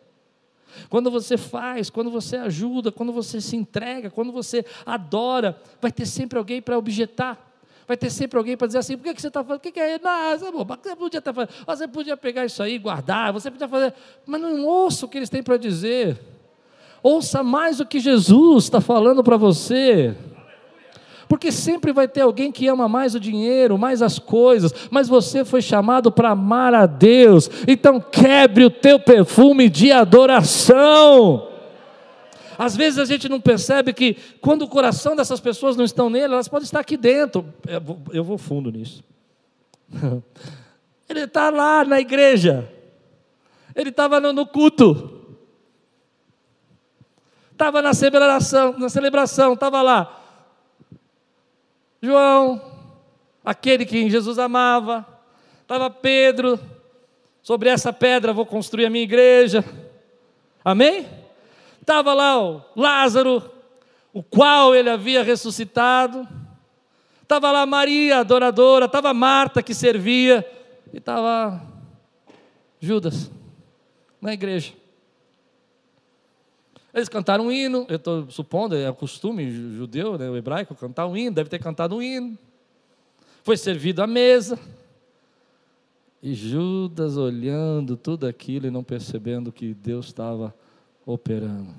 [0.88, 6.06] Quando você faz, quando você ajuda, quando você se entrega, quando você adora, vai ter
[6.06, 7.47] sempre alguém para objetar.
[7.88, 9.56] Vai ter sempre alguém para dizer assim: por que, que você está fazendo?
[9.56, 9.98] O que, que é?
[9.98, 11.54] Não, você podia estar fazendo.
[11.66, 13.94] Você podia pegar isso aí, guardar, você podia fazer.
[14.26, 16.20] Mas não ouça o que eles têm para dizer.
[17.02, 20.14] Ouça mais o que Jesus está falando para você.
[21.26, 25.44] porque sempre vai ter alguém que ama mais o dinheiro, mais as coisas, mas você
[25.44, 31.47] foi chamado para amar a Deus, então quebre o teu perfume de adoração.
[32.58, 36.34] Às vezes a gente não percebe que quando o coração dessas pessoas não estão nele,
[36.34, 37.54] elas podem estar aqui dentro.
[38.12, 39.04] Eu vou fundo nisso.
[41.08, 42.70] Ele está lá na igreja,
[43.74, 45.26] ele estava no, culto,
[47.50, 50.20] estava na celebração, na celebração, estava lá.
[52.02, 52.60] João,
[53.42, 55.06] aquele que Jesus amava,
[55.62, 56.60] estava Pedro,
[57.42, 59.64] sobre essa pedra vou construir a minha igreja.
[60.62, 61.06] Amém?
[61.88, 63.42] Estava lá o Lázaro,
[64.12, 66.28] o qual ele havia ressuscitado.
[67.22, 70.46] Estava lá Maria, adoradora, estava Marta que servia,
[70.92, 71.62] e estava
[72.78, 73.30] Judas
[74.20, 74.74] na igreja.
[76.92, 81.16] Eles cantaram um hino, eu estou supondo, é costume judeu, né, o hebraico, cantar um
[81.16, 82.36] hino, deve ter cantado um hino.
[83.42, 84.58] Foi servido à mesa.
[86.22, 90.54] E Judas olhando tudo aquilo e não percebendo que Deus estava
[91.12, 91.74] operando.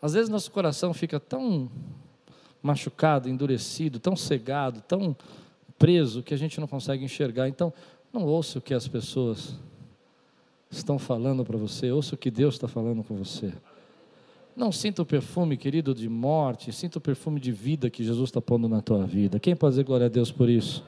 [0.00, 1.70] Às vezes nosso coração fica tão
[2.62, 5.14] machucado, endurecido, tão cegado, tão
[5.78, 7.48] preso que a gente não consegue enxergar.
[7.48, 7.72] Então,
[8.12, 9.58] não ouça o que as pessoas
[10.70, 13.52] estão falando para você, ouça o que Deus está falando com você.
[14.56, 18.40] Não sinta o perfume, querido, de morte, sinta o perfume de vida que Jesus está
[18.40, 19.38] pondo na tua vida.
[19.38, 20.82] Quem pode dizer glória a Deus por isso?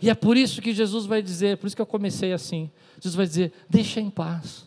[0.00, 2.70] E é por isso que Jesus vai dizer, por isso que eu comecei assim.
[2.96, 4.66] Jesus vai dizer: deixa em paz.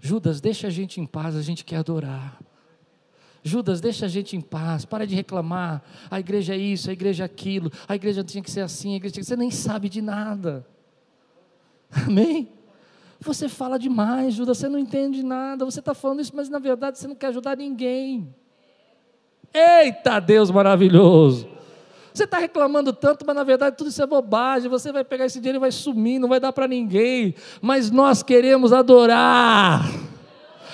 [0.00, 2.38] Judas, deixa a gente em paz, a gente quer adorar.
[3.42, 5.82] Judas, deixa a gente em paz, para de reclamar.
[6.10, 8.96] A igreja é isso, a igreja é aquilo, a igreja tinha que ser assim, a
[8.96, 9.34] igreja tinha que ser.
[9.34, 10.66] Você nem sabe de nada.
[11.90, 12.52] Amém?
[13.20, 16.98] Você fala demais, Judas, você não entende nada, você está falando isso, mas na verdade
[16.98, 18.32] você não quer ajudar ninguém.
[19.52, 21.57] Eita Deus maravilhoso!
[22.18, 24.68] Você está reclamando tanto, mas na verdade tudo isso é bobagem.
[24.68, 27.32] Você vai pegar esse dinheiro e vai sumir, não vai dar para ninguém.
[27.62, 29.88] Mas nós queremos adorar.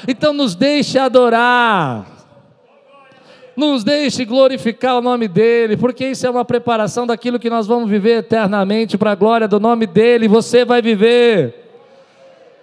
[0.09, 2.07] Então nos deixe adorar.
[3.55, 7.91] Nos deixe glorificar o nome dEle, porque isso é uma preparação daquilo que nós vamos
[7.91, 10.27] viver eternamente para a glória do nome dEle.
[10.27, 11.55] Você vai viver.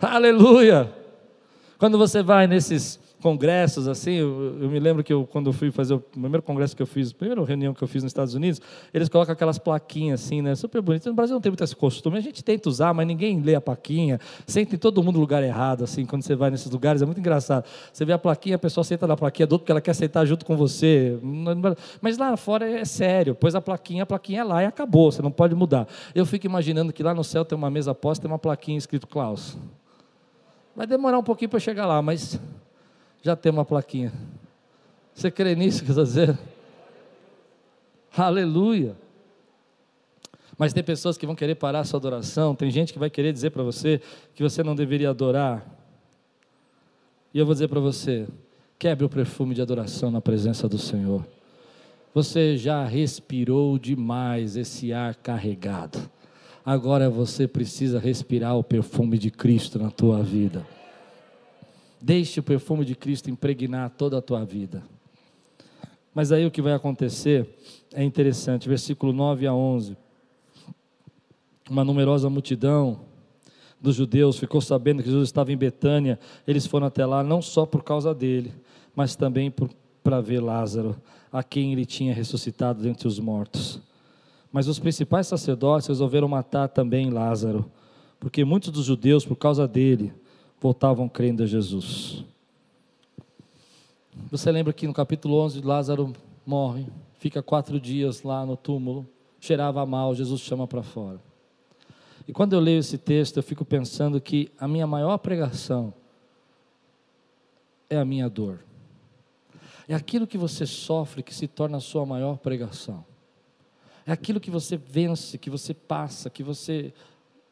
[0.02, 0.92] Aleluia.
[1.78, 4.14] Quando você vai nesses congressos assim.
[4.14, 6.88] Eu, eu, me lembro que eu, quando eu fui fazer o primeiro congresso que eu
[6.88, 8.62] fiz, a primeira reunião que eu fiz nos Estados Unidos,
[8.94, 10.56] eles colocam aquelas plaquinhas assim, né?
[10.56, 11.06] Super bonitas.
[11.06, 12.18] No Brasil não tem muito esse costume.
[12.18, 14.20] A gente tenta usar, mas ninguém lê a plaquinha.
[14.46, 17.02] Senta em todo mundo no lugar errado, assim, quando você vai nesses lugares.
[17.02, 17.66] É muito engraçado.
[17.94, 20.26] Você vê a plaquinha, a pessoa senta na plaquinha do outro porque ela quer sentar
[20.26, 21.18] junto com você.
[22.02, 23.36] Mas lá fora é sério.
[23.36, 25.12] Pois a plaquinha, a plaquinha é lá e acabou.
[25.12, 25.88] Você não pode mudar.
[26.16, 29.08] Eu fico imaginando que lá no céu tem uma mesa posta, tem uma plaquinha escrito
[29.08, 29.58] Klaus.
[30.76, 32.40] Vai demorar um pouquinho para chegar lá, mas
[33.22, 34.12] já tem uma plaquinha.
[35.14, 36.38] Você crê nisso que eu estou dizendo?
[38.16, 38.96] Aleluia.
[40.58, 43.34] Mas tem pessoas que vão querer parar a sua adoração, tem gente que vai querer
[43.34, 44.02] dizer para você
[44.36, 45.66] que você não deveria adorar.
[47.34, 48.28] E eu vou dizer para você:
[48.78, 51.26] quebre o perfume de adoração na presença do Senhor.
[52.14, 55.98] Você já respirou demais esse ar carregado.
[56.64, 60.66] Agora você precisa respirar o perfume de Cristo na tua vida.
[62.02, 64.84] Deixe o perfume de Cristo impregnar toda a tua vida.
[66.14, 67.48] Mas aí o que vai acontecer
[67.94, 69.96] é interessante, versículo 9 a 11.
[71.70, 73.02] Uma numerosa multidão
[73.80, 76.20] dos judeus ficou sabendo que Jesus estava em Betânia.
[76.46, 78.54] Eles foram até lá não só por causa dele,
[78.96, 79.54] mas também
[80.04, 81.00] para ver Lázaro,
[81.32, 83.80] a quem ele tinha ressuscitado dentre os mortos.
[84.52, 87.72] Mas os principais sacerdotes resolveram matar também Lázaro,
[88.20, 90.14] porque muitos dos judeus, por causa dele,
[90.62, 92.24] voltavam crendo a Jesus.
[94.30, 96.14] Você lembra que no capítulo 11 Lázaro
[96.46, 96.86] morre,
[97.18, 99.10] fica quatro dias lá no túmulo,
[99.40, 101.20] cheirava mal, Jesus chama para fora.
[102.28, 105.92] E quando eu leio esse texto, eu fico pensando que a minha maior pregação
[107.90, 108.60] é a minha dor.
[109.88, 113.04] É aquilo que você sofre que se torna a sua maior pregação.
[114.06, 116.94] É aquilo que você vence, que você passa, que você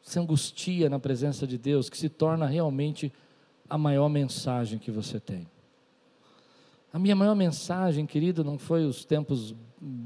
[0.02, 3.12] se angustia na presença de Deus, que se torna realmente
[3.68, 5.46] a maior mensagem que você tem.
[6.92, 9.54] A minha maior mensagem, querido, não foi os tempos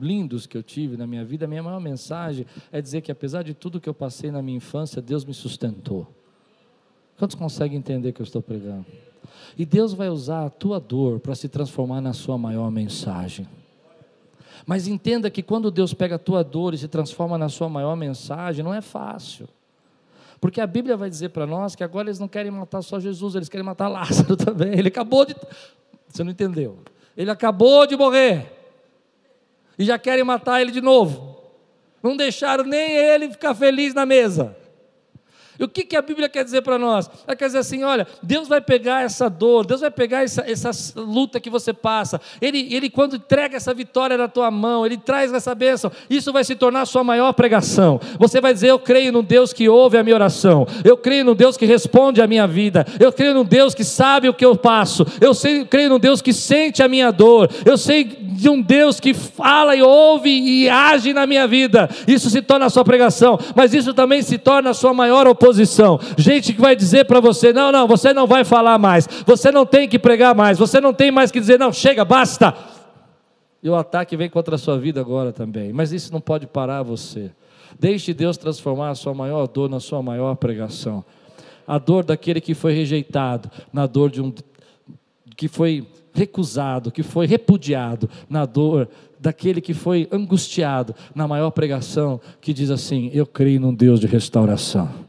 [0.00, 3.42] lindos que eu tive na minha vida, a minha maior mensagem é dizer que apesar
[3.42, 6.06] de tudo que eu passei na minha infância, Deus me sustentou.
[7.18, 8.86] Quantos conseguem entender que eu estou pregando?
[9.56, 13.48] E Deus vai usar a tua dor para se transformar na sua maior mensagem.
[14.66, 17.96] Mas entenda que quando Deus pega a tua dor e se transforma na sua maior
[17.96, 19.48] mensagem, não é fácil.
[20.44, 23.34] Porque a Bíblia vai dizer para nós que agora eles não querem matar só Jesus,
[23.34, 24.78] eles querem matar Lázaro também.
[24.78, 25.34] Ele acabou de.
[26.06, 26.80] Você não entendeu?
[27.16, 28.52] Ele acabou de morrer.
[29.78, 31.40] E já querem matar ele de novo.
[32.02, 34.54] Não deixaram nem ele ficar feliz na mesa.
[35.58, 37.08] E o que, que a Bíblia quer dizer para nós?
[37.26, 40.70] Ela quer dizer assim: olha, Deus vai pegar essa dor, Deus vai pegar essa, essa
[41.00, 42.20] luta que você passa.
[42.40, 46.42] Ele, ele, quando entrega essa vitória na tua mão, Ele traz essa bênção, isso vai
[46.42, 48.00] se tornar a sua maior pregação.
[48.18, 51.34] Você vai dizer: Eu creio no Deus que ouve a minha oração, eu creio no
[51.34, 54.56] Deus que responde a minha vida, eu creio no Deus que sabe o que eu
[54.56, 58.60] passo, eu sei, creio no Deus que sente a minha dor, eu sei de um
[58.60, 61.88] Deus que fala e ouve e age na minha vida.
[62.08, 65.43] Isso se torna a sua pregação, mas isso também se torna a sua maior oportunidade
[65.44, 69.50] oposição, gente que vai dizer para você: não, não, você não vai falar mais, você
[69.50, 72.54] não tem que pregar mais, você não tem mais que dizer, não, chega, basta.
[73.62, 76.82] E o ataque vem contra a sua vida agora também, mas isso não pode parar
[76.82, 77.30] você.
[77.78, 81.04] Deixe Deus transformar a sua maior dor na sua maior pregação.
[81.66, 84.32] A dor daquele que foi rejeitado, na dor de um
[85.34, 88.88] que foi recusado, que foi repudiado, na dor
[89.18, 94.06] daquele que foi angustiado, na maior pregação que diz assim: Eu creio num Deus de
[94.06, 95.03] restauração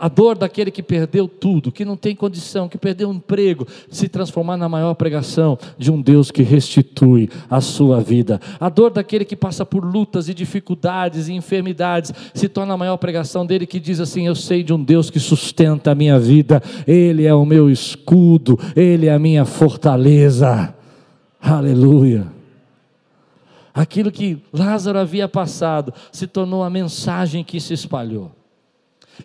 [0.00, 4.08] a dor daquele que perdeu tudo, que não tem condição, que perdeu um emprego, se
[4.08, 8.40] transformar na maior pregação de um Deus que restitui a sua vida.
[8.58, 12.96] A dor daquele que passa por lutas e dificuldades e enfermidades, se torna a maior
[12.96, 16.62] pregação dele que diz assim: Eu sei de um Deus que sustenta a minha vida,
[16.86, 20.74] Ele é o meu escudo, Ele é a minha fortaleza.
[21.38, 22.26] Aleluia.
[23.74, 28.39] Aquilo que Lázaro havia passado se tornou a mensagem que se espalhou.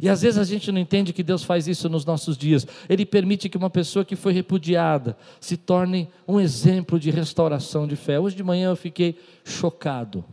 [0.01, 2.65] E às vezes a gente não entende que Deus faz isso nos nossos dias.
[2.89, 7.95] Ele permite que uma pessoa que foi repudiada se torne um exemplo de restauração de
[7.95, 8.19] fé.
[8.19, 10.23] Hoje de manhã eu fiquei chocado.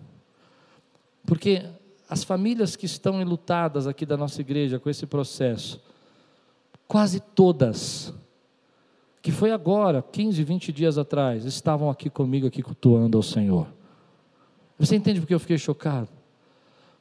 [1.24, 1.64] Porque
[2.08, 5.80] as famílias que estão enlutadas aqui da nossa igreja com esse processo,
[6.86, 8.12] quase todas,
[9.22, 13.66] que foi agora, 15, 20 dias atrás, estavam aqui comigo, aqui cultuando ao Senhor.
[14.78, 16.08] Você entende porque eu fiquei chocado?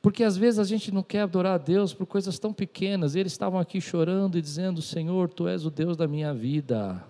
[0.01, 3.15] Porque às vezes a gente não quer adorar a Deus por coisas tão pequenas.
[3.15, 7.05] Eles estavam aqui chorando e dizendo: Senhor, tu és o Deus da minha vida.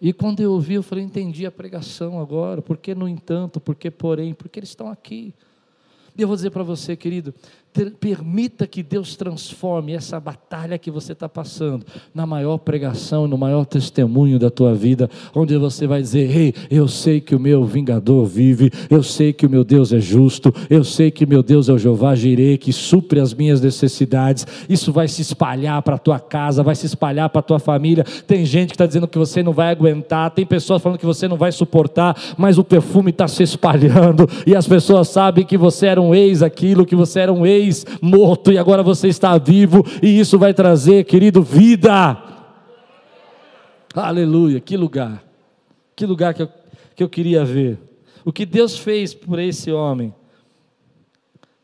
[0.00, 2.62] E quando eu ouvi, eu falei: entendi a pregação agora.
[2.62, 4.32] Por que, no entanto, por que, porém?
[4.32, 5.34] Porque eles estão aqui.
[6.16, 7.34] E eu vou dizer para você, querido,
[7.72, 13.64] permita que Deus transforme essa batalha que você está passando na maior pregação, no maior
[13.64, 18.26] testemunho da tua vida, onde você vai dizer: Ei, eu sei que o meu vingador
[18.26, 21.72] vive, eu sei que o meu Deus é justo, eu sei que meu Deus é
[21.72, 24.46] o Jeová Jireh, que supre as minhas necessidades.
[24.68, 28.04] Isso vai se espalhar para a tua casa, vai se espalhar para a tua família.
[28.26, 31.28] Tem gente que está dizendo que você não vai aguentar, tem pessoas falando que você
[31.28, 35.86] não vai suportar, mas o perfume está se espalhando e as pessoas sabem que você
[35.86, 39.36] era um ex aquilo, que você era um ex fez morto e agora você está
[39.36, 42.16] vivo, e isso vai trazer, querido, vida.
[43.94, 45.22] Aleluia, que lugar,
[45.94, 46.48] que lugar que eu,
[46.96, 47.78] que eu queria ver.
[48.24, 50.14] O que Deus fez por esse homem,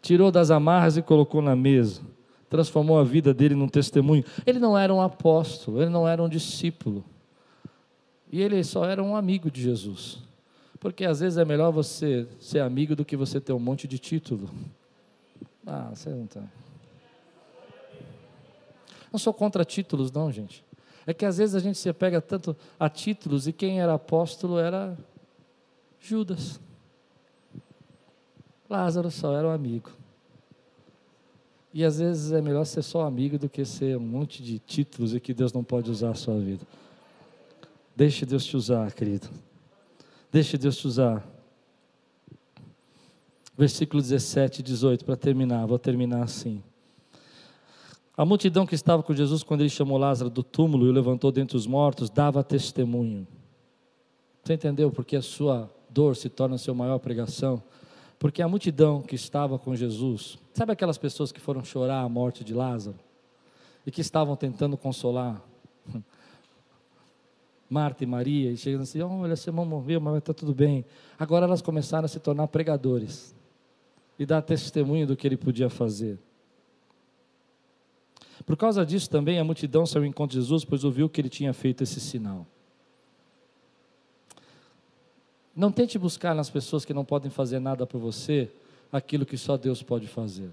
[0.03, 2.03] tirou das amarras e colocou na mesa,
[2.51, 4.25] transformou a vida dele num testemunho.
[4.45, 7.05] Ele não era um apóstolo, ele não era um discípulo,
[8.31, 10.19] e ele só era um amigo de Jesus.
[10.79, 13.99] Porque às vezes é melhor você ser amigo do que você ter um monte de
[13.99, 14.51] título.
[15.67, 16.43] Ah, você não está.
[19.13, 20.65] Não sou contra títulos, não, gente.
[21.07, 24.59] É que às vezes a gente se apega tanto a títulos e quem era apóstolo
[24.59, 24.97] era
[26.01, 26.61] Judas.
[28.69, 29.91] Lázaro só era um amigo.
[31.73, 35.15] E às vezes é melhor ser só amigo do que ser um monte de títulos
[35.15, 36.65] e que Deus não pode usar a sua vida.
[37.95, 39.29] Deixe Deus te usar, querido.
[40.33, 41.36] Deixe Deus te usar
[43.57, 46.63] versículo 17 e 18, para terminar, vou terminar assim.
[48.17, 51.33] A multidão que estava com Jesus quando ele chamou Lázaro do túmulo e o levantou
[51.33, 53.27] dentre os mortos, dava testemunho.
[54.43, 57.63] Você entendeu porque a sua dor se torna a sua maior pregação?
[58.19, 62.43] Porque a multidão que estava com Jesus, sabe aquelas pessoas que foram chorar a morte
[62.43, 62.97] de Lázaro?
[63.87, 65.41] E que estavam tentando consolar
[67.69, 70.85] Marta e Maria, e chegando assim: olha, seu irmão morreu, mas está tudo bem.
[71.19, 73.36] Agora elas começaram a se tornar pregadores
[74.19, 76.19] e dar testemunho do que ele podia fazer.
[78.45, 81.29] Por causa disso também a multidão saiu ao encontro de Jesus, pois ouviu que ele
[81.29, 82.47] tinha feito esse sinal.
[85.55, 88.51] Não tente buscar nas pessoas que não podem fazer nada por você
[88.93, 90.51] aquilo que só Deus pode fazer.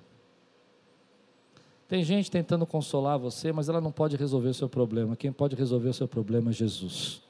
[1.88, 5.16] Tem gente tentando consolar você, mas ela não pode resolver o seu problema.
[5.16, 7.22] Quem pode resolver o seu problema é Jesus.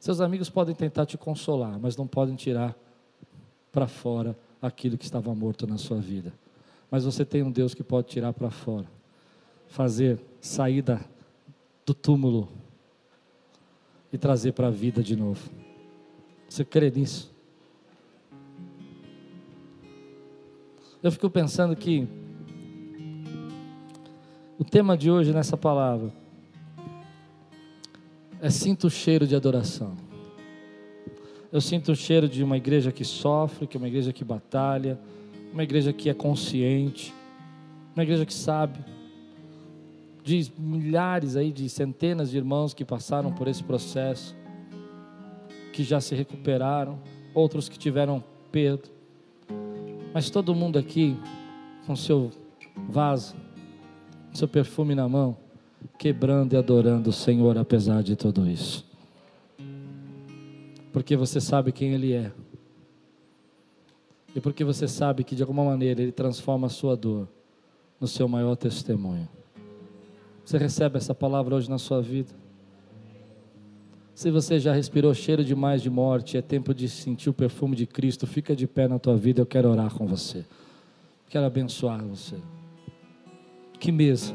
[0.00, 2.74] Seus amigos podem tentar te consolar, mas não podem tirar
[3.70, 6.32] para fora aquilo que estava morto na sua vida.
[6.90, 8.86] Mas você tem um Deus que pode tirar para fora,
[9.68, 11.00] fazer saída
[11.84, 12.48] do túmulo
[14.12, 15.50] e trazer para a vida de novo.
[16.48, 17.32] Você crê nisso?
[21.02, 22.08] Eu fico pensando que
[24.58, 26.12] o tema de hoje nessa palavra
[28.40, 30.07] é sinto o cheiro de adoração.
[31.50, 34.98] Eu sinto o cheiro de uma igreja que sofre, que é uma igreja que batalha,
[35.52, 37.14] uma igreja que é consciente,
[37.94, 38.78] uma igreja que sabe.
[40.22, 44.36] De milhares aí, de centenas de irmãos que passaram por esse processo,
[45.72, 46.98] que já se recuperaram,
[47.34, 48.22] outros que tiveram
[48.52, 48.88] perda.
[50.12, 51.16] Mas todo mundo aqui,
[51.86, 52.30] com seu
[52.88, 53.34] vaso,
[54.34, 55.34] seu perfume na mão,
[55.98, 58.87] quebrando e adorando o Senhor apesar de tudo isso.
[60.92, 62.32] Porque você sabe quem Ele é.
[64.34, 67.28] E porque você sabe que de alguma maneira Ele transforma a sua dor
[68.00, 69.28] no seu maior testemunho.
[70.44, 72.34] Você recebe essa palavra hoje na sua vida?
[74.14, 77.86] Se você já respirou cheiro demais de morte, é tempo de sentir o perfume de
[77.86, 80.44] Cristo, fica de pé na tua vida, eu quero orar com você.
[81.28, 82.36] Quero abençoar você.
[83.78, 84.34] Que mesa?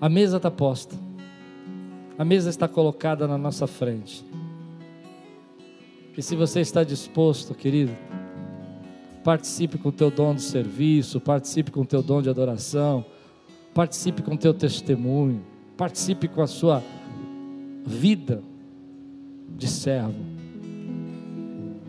[0.00, 0.96] A mesa está posta.
[2.16, 4.24] A mesa está colocada na nossa frente.
[6.16, 7.92] E se você está disposto, querido,
[9.22, 13.04] participe com o teu dom de serviço, participe com o teu dom de adoração,
[13.72, 15.42] participe com o teu testemunho,
[15.76, 16.82] participe com a sua
[17.86, 18.42] vida
[19.56, 20.24] de servo.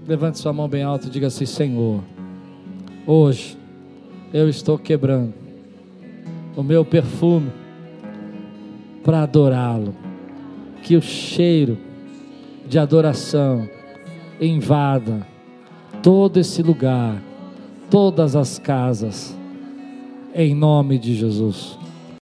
[0.08, 2.04] Levante sua mão bem alta e diga assim: Senhor,
[3.06, 3.58] hoje
[4.34, 5.34] eu estou quebrando
[6.56, 7.52] o meu perfume
[9.04, 9.96] para adorá-lo.
[10.84, 11.78] Que o cheiro
[12.68, 13.70] de adoração
[14.42, 15.26] invada
[16.02, 17.22] todo esse lugar,
[17.90, 19.38] todas as casas,
[20.34, 21.78] em nome de Jesus.